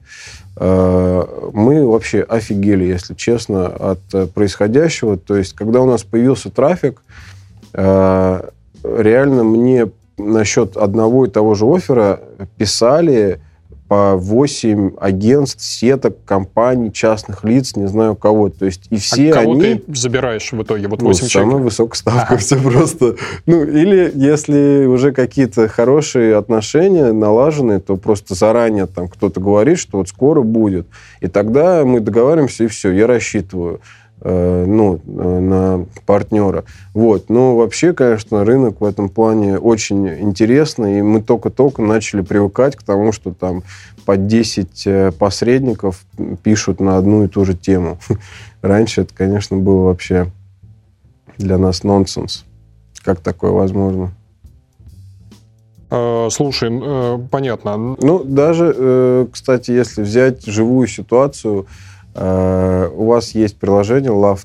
мы 0.56 1.86
вообще 1.86 2.20
офигели, 2.22 2.84
если 2.84 3.14
честно, 3.14 3.66
от 3.66 4.00
э, 4.12 4.26
происходящего. 4.26 5.16
То 5.16 5.36
есть, 5.36 5.54
когда 5.54 5.80
у 5.80 5.86
нас 5.86 6.02
появился 6.02 6.50
трафик, 6.50 7.02
э, 7.72 8.48
реально 8.82 9.44
мне 9.44 9.90
насчет 10.18 10.76
одного 10.76 11.26
и 11.26 11.30
того 11.30 11.54
же 11.54 11.64
оффера 11.64 12.20
писали 12.58 13.40
по 13.92 14.16
8 14.16 14.92
агентств, 14.98 15.62
сеток, 15.62 16.16
компаний, 16.24 16.90
частных 16.90 17.44
лиц, 17.44 17.76
не 17.76 17.86
знаю 17.88 18.16
кого. 18.16 18.48
То 18.48 18.64
есть 18.64 18.86
и 18.88 18.96
все 18.96 19.32
а 19.32 19.34
кого 19.34 19.52
они... 19.52 19.74
ты 19.74 19.82
забираешь 19.94 20.50
в 20.50 20.62
итоге? 20.62 20.88
Вот 20.88 21.02
8 21.02 21.22
ну, 21.22 21.28
человек? 21.28 21.50
Самая 21.50 21.64
высокая 21.64 21.98
ставка. 21.98 22.36
Все 22.38 22.56
просто... 22.56 23.16
Ну, 23.44 23.64
или 23.64 24.10
если 24.14 24.86
уже 24.86 25.12
какие-то 25.12 25.68
хорошие 25.68 26.36
отношения 26.36 27.12
налажены, 27.12 27.80
то 27.80 27.98
просто 27.98 28.34
заранее 28.34 28.86
там 28.86 29.08
кто-то 29.08 29.40
говорит, 29.40 29.78
что 29.78 29.98
вот 29.98 30.08
скоро 30.08 30.40
будет. 30.40 30.86
И 31.20 31.26
тогда 31.26 31.84
мы 31.84 32.00
договариваемся, 32.00 32.64
и 32.64 32.68
все, 32.68 32.92
я 32.92 33.06
рассчитываю. 33.06 33.82
Э, 34.24 34.64
ну, 34.66 35.00
э, 35.04 35.38
на 35.40 35.86
партнера. 36.06 36.64
Вот. 36.94 37.28
Но 37.28 37.56
вообще, 37.56 37.92
конечно, 37.92 38.44
рынок 38.44 38.80
в 38.80 38.84
этом 38.84 39.08
плане 39.08 39.58
очень 39.58 40.08
интересный, 40.08 41.00
и 41.00 41.02
мы 41.02 41.20
только-только 41.20 41.82
начали 41.82 42.20
привыкать 42.20 42.76
к 42.76 42.84
тому, 42.84 43.10
что 43.10 43.34
там 43.34 43.64
по 44.04 44.16
10 44.16 44.86
э, 44.86 45.10
посредников 45.10 46.04
пишут 46.44 46.78
на 46.78 46.98
одну 46.98 47.24
и 47.24 47.28
ту 47.28 47.44
же 47.44 47.54
тему. 47.54 47.98
Раньше 48.62 49.00
это, 49.00 49.12
конечно, 49.12 49.56
было 49.56 49.86
вообще 49.86 50.30
для 51.36 51.58
нас 51.58 51.82
нонсенс. 51.82 52.44
Как 53.02 53.18
такое 53.18 53.50
возможно? 53.50 54.12
Слушай, 56.30 56.70
понятно. 57.30 57.96
Ну, 58.00 58.24
даже, 58.24 59.28
кстати, 59.30 59.72
если 59.72 60.00
взять 60.00 60.46
живую 60.46 60.86
ситуацию, 60.86 61.66
у 62.14 63.06
вас 63.06 63.30
есть 63.34 63.58
приложение 63.58 64.12
Love 64.12 64.40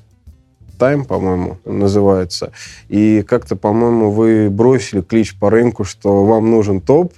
Time, 0.78 1.04
по-моему, 1.04 1.58
называется. 1.64 2.52
И 2.88 3.22
как-то, 3.22 3.56
по-моему, 3.56 4.10
вы 4.10 4.48
бросили 4.48 5.00
клич 5.00 5.38
по 5.38 5.50
рынку, 5.50 5.84
что 5.84 6.24
вам 6.24 6.50
нужен 6.50 6.80
топ, 6.80 7.12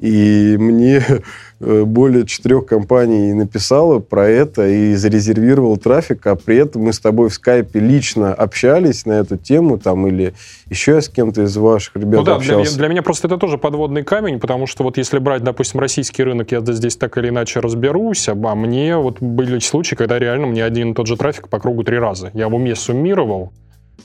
и 0.00 0.56
мне 0.58 1.04
э, 1.60 1.84
более 1.84 2.26
четырех 2.26 2.66
компаний 2.66 3.34
написала 3.34 3.98
про 3.98 4.26
это 4.26 4.66
и 4.66 4.94
зарезервировал 4.94 5.76
трафик, 5.76 6.26
а 6.26 6.36
при 6.36 6.56
этом 6.56 6.82
мы 6.82 6.92
с 6.92 6.98
тобой 6.98 7.28
в 7.28 7.34
скайпе 7.34 7.80
лично 7.80 8.32
общались 8.32 9.04
на 9.04 9.12
эту 9.12 9.36
тему, 9.36 9.78
там, 9.78 10.06
или 10.06 10.32
еще 10.70 10.92
я 10.92 11.00
с 11.02 11.08
кем-то 11.08 11.42
из 11.42 11.56
ваших 11.56 11.96
ребят 11.96 12.20
ну, 12.20 12.22
да, 12.22 12.36
общался. 12.36 12.54
Для 12.54 12.56
меня, 12.56 12.78
для 12.78 12.88
меня 12.88 13.02
просто 13.02 13.26
это 13.28 13.36
тоже 13.36 13.58
подводный 13.58 14.02
камень, 14.02 14.40
потому 14.40 14.66
что 14.66 14.84
вот 14.84 14.96
если 14.96 15.18
брать, 15.18 15.44
допустим, 15.44 15.80
российский 15.80 16.22
рынок, 16.22 16.50
я 16.50 16.60
здесь 16.60 16.96
так 16.96 17.18
или 17.18 17.28
иначе 17.28 17.60
разберусь, 17.60 18.28
а 18.28 18.34
мне 18.34 18.96
вот 18.96 19.20
были 19.20 19.58
случаи, 19.58 19.96
когда 19.96 20.18
реально 20.18 20.46
мне 20.46 20.64
один 20.64 20.92
и 20.92 20.94
тот 20.94 21.06
же 21.06 21.16
трафик 21.16 21.48
по 21.48 21.58
кругу 21.58 21.84
три 21.84 21.98
раза. 21.98 22.30
Я 22.32 22.48
в 22.48 22.54
уме 22.54 22.74
суммировал, 22.74 23.52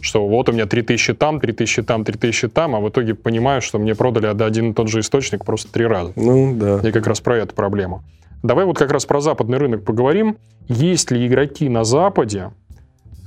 что 0.02 0.28
вот 0.28 0.50
у 0.50 0.52
меня 0.52 0.66
3000 0.66 1.14
там, 1.14 1.40
3000 1.40 1.84
там, 1.84 2.04
3000 2.04 2.48
там, 2.50 2.76
а 2.76 2.80
в 2.80 2.90
итоге 2.90 3.16
понимаю, 3.16 3.62
что 3.62 3.80
мне 3.80 3.96
продали 3.96 4.28
один 4.28 4.72
и 4.72 4.74
тот 4.74 4.88
же 4.88 5.00
источник 5.00 5.46
просто 5.46 5.72
три 5.72 5.86
раза. 5.86 6.14
Ну, 6.16 6.56
да. 6.56 6.80
И 6.88 6.92
как 6.92 7.08
раз 7.08 7.22
про 7.22 7.38
эту 7.38 7.56
проблему. 7.56 8.04
Давай 8.44 8.66
вот 8.66 8.78
как 8.78 8.92
раз 8.92 9.06
про 9.06 9.22
западный 9.22 9.58
рынок 9.58 9.84
поговорим. 9.84 10.38
Есть 10.68 11.12
ли 11.12 11.26
игроки 11.26 11.68
на 11.70 11.84
Западе, 11.84 12.52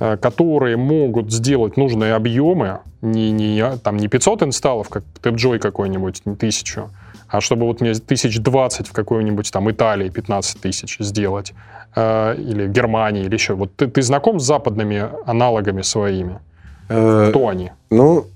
э, 0.01 0.17
которые 0.17 0.77
могут 0.77 1.33
сделать 1.33 1.77
нужные 1.77 2.15
объемы, 2.15 2.81
не, 3.03 3.31
не, 3.33 3.77
там, 3.79 3.97
не 3.97 4.09
500 4.09 4.45
инсталлов, 4.45 4.89
как 4.89 5.05
TapJoy 5.23 5.59
какой-нибудь, 5.59 6.23
не 6.25 6.37
тысячу, 6.37 6.91
а 7.29 7.41
чтобы 7.41 7.67
вот 7.67 7.81
мне 7.81 7.95
тысяч 7.95 8.39
двадцать 8.39 8.89
в 8.89 8.93
какой-нибудь 8.93 9.51
там 9.53 9.71
Италии 9.71 10.09
15 10.09 10.61
тысяч 10.61 10.97
сделать, 10.99 11.53
э, 11.95 12.37
или 12.39 12.67
Германии, 12.69 13.25
или 13.25 13.35
еще. 13.35 13.55
Вот 13.55 13.75
ты, 13.77 13.87
ты 13.87 14.03
знаком 14.03 14.41
с 14.41 14.45
западными 14.45 15.09
аналогами 15.27 15.83
своими? 15.83 16.41
Э, 16.89 17.29
Кто 17.31 17.49
они? 17.49 17.71
Ну, 17.91 18.27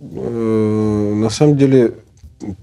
э, 0.00 1.14
на 1.14 1.30
самом 1.30 1.56
деле, 1.56 1.94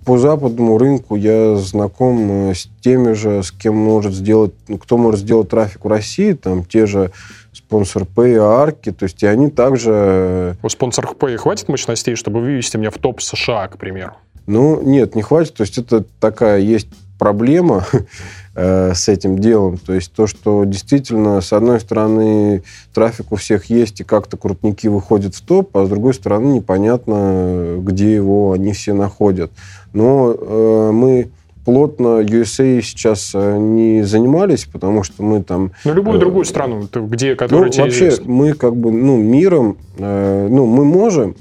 по 0.06 0.18
западному 0.18 0.78
рынку 0.78 1.16
я 1.16 1.56
знаком 1.58 2.50
э, 2.50 2.54
с 2.54 2.70
теми 2.82 3.14
же, 3.14 3.44
с 3.44 3.52
кем 3.52 3.76
может 3.76 4.14
сделать, 4.14 4.54
ну, 4.68 4.78
кто 4.78 4.98
может 4.98 5.20
сделать 5.20 5.50
трафик 5.50 5.86
в 5.86 5.88
России, 5.88 6.34
там 6.34 6.64
те 6.64 6.86
же 6.86 7.12
спонсор 7.54 8.04
Pay, 8.04 8.38
Арки, 8.38 8.92
то 8.92 9.04
есть 9.04 9.24
и 9.24 9.28
они 9.28 9.50
также... 9.50 10.58
У 10.62 10.70
спонсор 10.70 11.06
Pay 11.06 11.38
хватит 11.38 11.68
мощностей, 11.70 12.16
чтобы 12.16 12.42
вывести 12.42 12.78
меня 12.78 12.92
в 12.92 12.98
топ 12.98 13.22
США, 13.22 13.68
к 13.68 13.78
примеру? 13.78 14.14
Ну, 14.48 14.82
нет, 14.82 15.16
не 15.16 15.22
хватит. 15.22 15.54
То 15.54 15.62
есть 15.62 15.78
это 15.78 16.06
такая 16.20 16.60
есть 16.60 16.88
проблема 17.18 17.86
э, 18.56 18.94
с 18.94 19.08
этим 19.08 19.40
делом. 19.40 19.78
То 19.78 19.94
есть 19.94 20.12
то, 20.14 20.28
что 20.28 20.64
действительно, 20.66 21.42
с 21.42 21.54
одной 21.54 21.80
стороны, 21.80 22.64
трафик 22.94 23.32
у 23.32 23.36
всех 23.36 23.66
есть, 23.66 24.02
и 24.02 24.04
как-то 24.04 24.38
крутники 24.38 24.88
выходят 24.88 25.36
в 25.36 25.42
топ, 25.42 25.76
а 25.76 25.86
с 25.86 25.90
другой 25.90 26.14
стороны, 26.14 26.54
непонятно, 26.54 27.78
где 27.80 28.14
его 28.14 28.54
они 28.54 28.74
все 28.74 28.94
находят. 28.94 29.52
Но 29.94 30.36
э, 30.38 30.92
мы 30.92 31.30
плотно 31.64 32.22
USA 32.22 32.80
сейчас 32.82 33.32
э, 33.34 33.58
не 33.58 34.04
занимались, 34.04 34.66
потому 34.66 35.04
что 35.04 35.24
мы 35.24 35.42
там... 35.42 35.72
Ну, 35.84 35.94
любую 35.94 36.20
другую 36.20 36.46
страну, 36.46 36.88
где, 36.94 37.36
которая 37.36 37.72
ну, 37.72 37.84
вообще, 37.84 38.10
известна. 38.10 38.32
мы 38.32 38.54
как 38.54 38.76
бы, 38.76 38.92
ну, 38.92 39.18
миром, 39.18 39.78
ну, 39.98 40.66
мы 40.66 40.86
можем. 40.86 41.36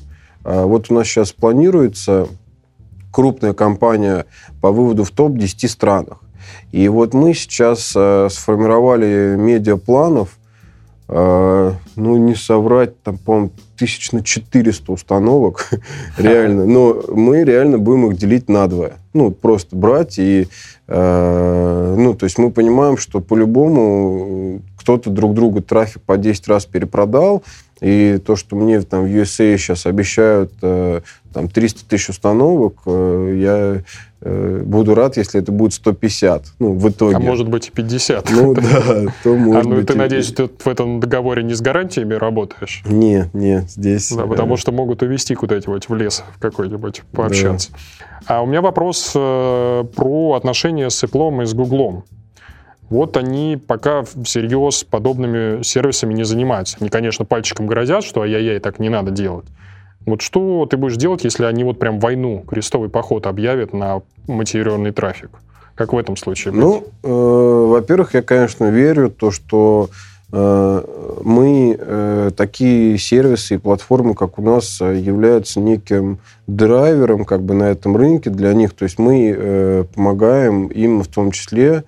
Вот 0.45 0.91
у 0.91 0.95
нас 0.95 1.07
сейчас 1.07 1.33
планируется 1.33 2.29
крупная 3.15 3.53
кампания 3.53 4.27
по 4.61 4.73
выводу 4.73 5.05
в 5.05 5.11
топ 5.11 5.39
10 5.39 5.71
странах. 5.71 6.19
И 6.73 6.89
вот 6.89 7.15
мы 7.15 7.33
сейчас 7.33 7.87
сформировали 7.89 9.37
медиапланов, 9.39 10.37
ну, 11.07 11.77
не 11.97 12.35
соврать, 12.35 13.01
там, 13.03 13.19
по-моему, 13.19 13.51
тысяч 13.77 14.13
на 14.13 14.23
400 14.23 14.93
установок, 14.93 15.71
реально. 16.19 16.67
Но 16.67 17.03
мы 17.09 17.45
реально 17.45 17.79
будем 17.79 18.11
их 18.11 18.17
делить 18.17 18.49
на 18.49 18.67
двое. 18.67 18.95
Ну, 19.13 19.31
просто 19.31 19.77
брать 19.77 20.19
и... 20.19 20.49
Э, 20.87 21.95
ну, 21.97 22.15
то 22.15 22.25
есть 22.25 22.37
мы 22.39 22.51
понимаем, 22.51 22.97
что 22.99 23.21
по-любому 23.21 24.61
кто-то 24.77 25.11
друг 25.11 25.35
другу 25.35 25.63
трафик 25.63 26.03
по 26.03 26.17
10 26.17 26.49
раз 26.49 26.67
перепродал, 26.67 27.43
и 27.81 28.19
то, 28.25 28.37
что 28.37 28.57
мне 28.57 28.81
там 28.83 29.05
в 29.05 29.07
USA 29.07 29.57
сейчас 29.57 29.87
обещают 29.87 30.53
э, 30.63 31.01
там 31.33 31.49
300 31.49 31.89
тысяч 31.89 32.09
установок, 32.11 32.75
э, 32.87 33.39
я 33.39 33.83
э, 34.21 34.63
буду 34.65 34.95
рад, 34.95 35.17
если 35.17 35.41
это 35.41 35.51
будет 35.51 35.75
150, 35.75 36.45
ну, 36.61 36.75
в 36.75 36.89
итоге. 36.89 37.17
А 37.17 37.19
может 37.19 37.49
быть 37.49 37.69
и 37.69 37.71
50. 37.71 38.31
Ну, 38.31 38.55
да, 38.55 38.63
то 39.23 39.35
может 39.37 39.67
А 39.67 39.69
ну, 39.69 39.83
ты, 39.85 39.95
надеюсь, 39.95 40.33
ты 40.33 40.49
в 40.49 40.67
этом 40.67 41.01
договоре 41.01 41.43
не 41.43 41.55
с 41.55 41.61
гарантиями 41.61 42.15
работаешь? 42.15 42.83
Нет, 42.87 43.35
нет, 43.35 43.71
здесь... 43.71 44.13
Да, 44.13 44.27
потому 44.27 44.57
что 44.57 44.73
могут 44.73 45.03
увезти 45.03 45.35
куда-нибудь 45.35 45.89
в 45.89 45.95
лес 45.95 46.23
в 46.37 46.41
какой-нибудь, 46.41 47.03
пообщаться. 47.13 47.71
А 48.27 48.43
у 48.43 48.47
меня 48.47 48.63
вопрос 48.63 49.11
про 49.13 50.35
отношения 50.37 50.89
с 50.89 51.03
Apple 51.03 51.43
и 51.43 51.47
с 51.47 51.55
Google. 51.55 52.05
Вот 52.91 53.17
они 53.17 53.59
пока 53.67 54.03
всерьез 54.03 54.85
подобными 54.85 55.63
сервисами 55.63 56.15
не 56.15 56.25
занимаются. 56.25 56.77
Они, 56.81 56.91
конечно, 56.91 57.25
пальчиком 57.25 57.67
грозят, 57.67 58.05
что 58.05 58.23
ай-яй-яй, 58.23 58.61
так 58.61 58.79
не 58.79 58.89
надо 58.89 59.11
делать. 59.11 59.47
Вот 60.07 60.21
что 60.21 60.67
ты 60.67 60.77
будешь 60.77 60.97
делать, 60.97 61.25
если 61.25 61.45
они 61.45 61.65
вот 61.65 61.79
прям 61.79 61.99
войну, 61.99 62.45
крестовый 62.47 62.91
поход 62.91 63.27
объявят 63.27 63.73
на 63.73 64.03
мотивированный 64.27 64.93
трафик? 64.93 65.31
Как 65.75 65.93
в 65.93 65.99
этом 65.99 66.17
случае 66.17 66.53
быть? 66.53 66.61
Ну, 66.61 66.85
э, 67.03 67.67
во-первых, 67.71 68.15
я, 68.15 68.23
конечно, 68.23 68.71
верю 68.71 69.11
то, 69.11 69.31
что 69.31 69.89
э, 70.31 70.83
мы 71.25 71.77
э, 71.77 72.31
такие 72.37 72.99
сервисы 72.99 73.55
и 73.55 73.59
платформы, 73.59 74.15
как 74.15 74.39
у 74.39 74.43
нас, 74.43 74.81
э, 74.81 74.99
являются 74.99 75.59
неким 75.59 76.19
драйвером 76.47 77.25
как 77.25 77.43
бы 77.43 77.55
на 77.55 77.65
этом 77.65 77.97
рынке 77.97 78.31
для 78.31 78.53
них. 78.53 78.75
То 78.75 78.85
есть 78.85 78.99
мы 78.99 79.35
э, 79.37 79.85
помогаем 79.95 80.67
им 80.67 81.03
в 81.03 81.09
том 81.09 81.33
числе 81.33 81.85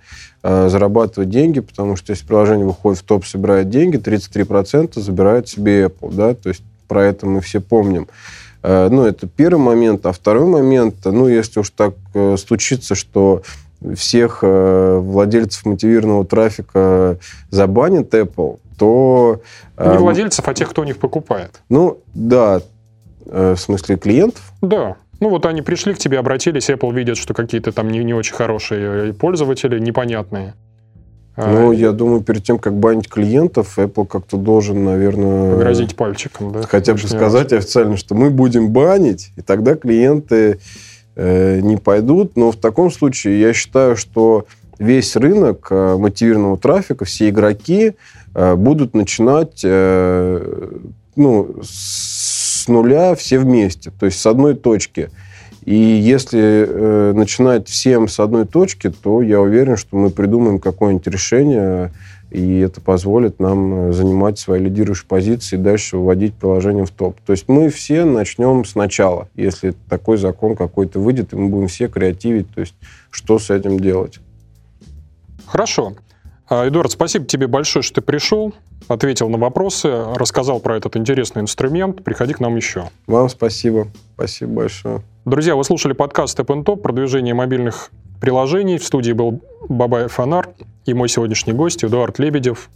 зарабатывать 0.47 1.29
деньги, 1.29 1.61
потому 1.61 1.97
что 1.97 2.13
если 2.13 2.25
приложение 2.25 2.67
выходит 2.67 3.01
в 3.01 3.05
топ, 3.05 3.27
собирает 3.27 3.69
деньги, 3.69 3.97
33% 3.99 5.01
забирает 5.01 5.49
себе 5.49 5.87
Apple, 5.87 6.15
да, 6.15 6.35
то 6.35 6.51
есть 6.51 6.63
про 6.87 7.05
это 7.05 7.27
мы 7.27 7.41
все 7.41 7.61
помним. 7.61 8.09
Э, 8.67 8.89
ну, 8.91 9.05
это 9.05 9.29
первый 9.29 9.61
момент. 9.61 10.05
А 10.07 10.13
второй 10.13 10.47
момент, 10.47 10.97
ну, 11.05 11.29
если 11.29 11.61
уж 11.61 11.71
так 11.71 11.95
э, 12.15 12.37
случится, 12.37 12.95
что 12.97 13.43
всех 13.95 14.41
э, 14.43 14.99
владельцев 15.01 15.65
мотивированного 15.67 16.25
трафика 16.25 17.19
забанит 17.51 18.13
Apple, 18.13 18.59
то... 18.77 19.41
Не 19.79 19.99
владельцев, 19.99 20.47
а 20.49 20.55
тех, 20.55 20.71
кто 20.71 20.83
у 20.83 20.85
них 20.85 20.99
покупает. 20.99 21.63
Ну, 21.69 21.99
да. 22.15 22.61
В 23.25 23.57
смысле 23.57 23.97
клиентов? 23.97 24.53
Да. 24.63 24.97
Ну 25.21 25.31
вот 25.31 25.47
они 25.47 25.63
пришли 25.63 25.95
к 25.95 25.99
тебе, 25.99 26.19
обратились, 26.19 26.69
Apple 26.69 26.93
видят, 26.93 27.17
что 27.17 27.35
какие-то 27.35 27.73
там 27.73 27.91
не, 27.91 28.05
не 28.05 28.15
очень 28.15 28.35
хорошие 28.35 29.13
пользователи, 29.15 29.79
непонятные. 29.79 30.55
Ну, 31.37 31.71
а, 31.71 31.75
я 31.75 31.93
думаю, 31.93 32.23
перед 32.23 32.45
тем, 32.45 32.59
как 32.59 32.75
банить 32.75 33.09
клиентов, 33.09 33.79
Apple 33.79 34.07
как-то 34.07 34.39
должен, 34.39 34.85
наверное... 34.85 35.53
Погрозить 35.53 35.95
пальчиком, 35.95 36.53
да? 36.53 36.63
Хотя 36.63 36.95
бы 36.95 36.99
сказать 36.99 37.53
раз. 37.53 37.65
официально, 37.65 37.97
что 37.99 38.15
мы 38.15 38.31
будем 38.31 38.71
банить, 38.71 39.33
и 39.37 39.43
тогда 39.43 39.75
клиенты 39.75 40.61
э, 41.15 41.61
не 41.61 41.77
пойдут. 41.77 42.37
Но 42.37 42.53
в 42.53 42.57
таком 42.57 42.91
случае 42.91 43.39
я 43.39 43.53
считаю, 43.53 43.97
что 43.97 44.47
весь 44.79 45.15
рынок 45.15 45.69
э, 45.71 45.97
мотивированного 45.99 46.57
трафика, 46.57 47.05
все 47.05 47.29
игроки 47.29 47.97
э, 48.35 48.55
будут 48.55 48.95
начинать 48.95 49.61
э, 49.63 50.71
ну, 51.17 51.57
с 51.63 52.16
нуля 52.69 53.15
все 53.15 53.39
вместе. 53.39 53.91
То 53.99 54.07
есть 54.07 54.21
с 54.21 54.27
одной 54.27 54.55
точки– 54.55 55.11
и 55.67 55.75
если 55.75 56.65
э, 56.65 57.13
начинать 57.13 57.69
всем 57.69 58.07
с 58.07 58.21
одной 58.21 58.47
точки, 58.47 58.89
то 58.89 59.21
я 59.21 59.41
уверен, 59.41 59.77
что 59.77 59.97
мы 59.97 60.11
придумаем 60.11 60.61
какое-нибудь 60.61 61.09
решение, 61.09 61.93
и 62.31 62.61
это 62.61 62.81
позволит 62.81 63.41
нам 63.41 63.89
э, 63.89 63.93
занимать 63.93 64.39
свои 64.39 64.61
лидирующие 64.61 65.09
позиции 65.09 65.57
и 65.57 65.59
дальше 65.59 65.97
выводить 65.97 66.35
приложение 66.35 66.87
в 66.87 66.93
топ. 66.93 67.17
То 67.27 67.33
есть 67.33 67.49
мы 67.49 67.69
все 67.69 68.05
начнем 68.05 68.65
сначала, 68.65 69.29
если 69.35 69.75
такой 69.89 70.19
закон 70.19 70.55
какой-то 70.55 71.01
выйдет, 71.01 71.33
и 71.33 71.37
мы 71.37 71.49
будем 71.49 71.67
все 71.67 71.89
креативить, 71.89 72.49
то 72.55 72.61
есть 72.61 72.75
что 73.11 73.41
с 73.41 73.51
этим 73.51 73.81
делать. 73.81 74.21
Хорошо. 75.47 75.95
А, 76.49 76.69
Эдуард, 76.69 76.93
спасибо 76.93 77.25
тебе 77.25 77.49
большое, 77.49 77.83
что 77.83 77.97
ты 77.97 78.01
пришел, 78.03 78.55
ответил 78.87 79.29
на 79.29 79.39
вопросы, 79.39 79.89
рассказал 80.15 80.61
про 80.61 80.77
этот 80.77 80.97
интересный 80.97 81.43
инструмент. 81.43 82.05
Приходи 82.05 82.35
к 82.35 82.41
нам 82.41 82.55
еще. 82.55 82.89
Вам 83.07 83.29
спасибо. 83.29 83.89
Спасибо 84.15 84.53
большое. 84.53 85.03
Друзья, 85.25 85.57
вы 85.57 85.65
слушали 85.65 85.93
подкаст 85.93 86.39
Step 86.39 86.65
Top 86.65 86.77
продвижение 86.77 87.35
мобильных 87.35 87.91
приложений. 88.21 88.79
В 88.79 88.85
студии 88.85 89.13
был 89.13 89.43
Бабай 89.69 90.07
Фонар 90.07 90.51
и 90.85 90.95
мой 90.95 91.09
сегодняшний 91.09 91.53
гость 91.53 91.85
Эдуард 91.85 92.21
Лебедев, 92.21 92.71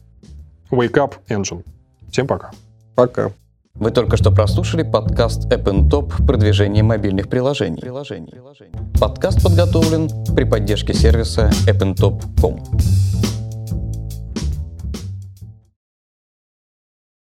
Wake 0.72 0.94
Up 0.94 1.12
Engine. 1.28 1.64
Всем 2.11 2.26
пока. 2.26 2.50
Пока. 2.96 3.30
Вы 3.74 3.92
только 3.92 4.16
что 4.16 4.33
прослушали 4.33 4.83
подкаст 4.83 5.46
App 5.52 5.64
Top 5.88 6.26
продвижение 6.26 6.83
мобильных 6.83 7.28
приложений. 7.28 7.80
приложений. 7.80 8.35
Подкаст 9.00 9.44
подготовлен 9.44 10.11
при 10.35 10.42
поддержке 10.42 10.92
сервиса 10.92 11.52
appntop.com. 11.68 13.29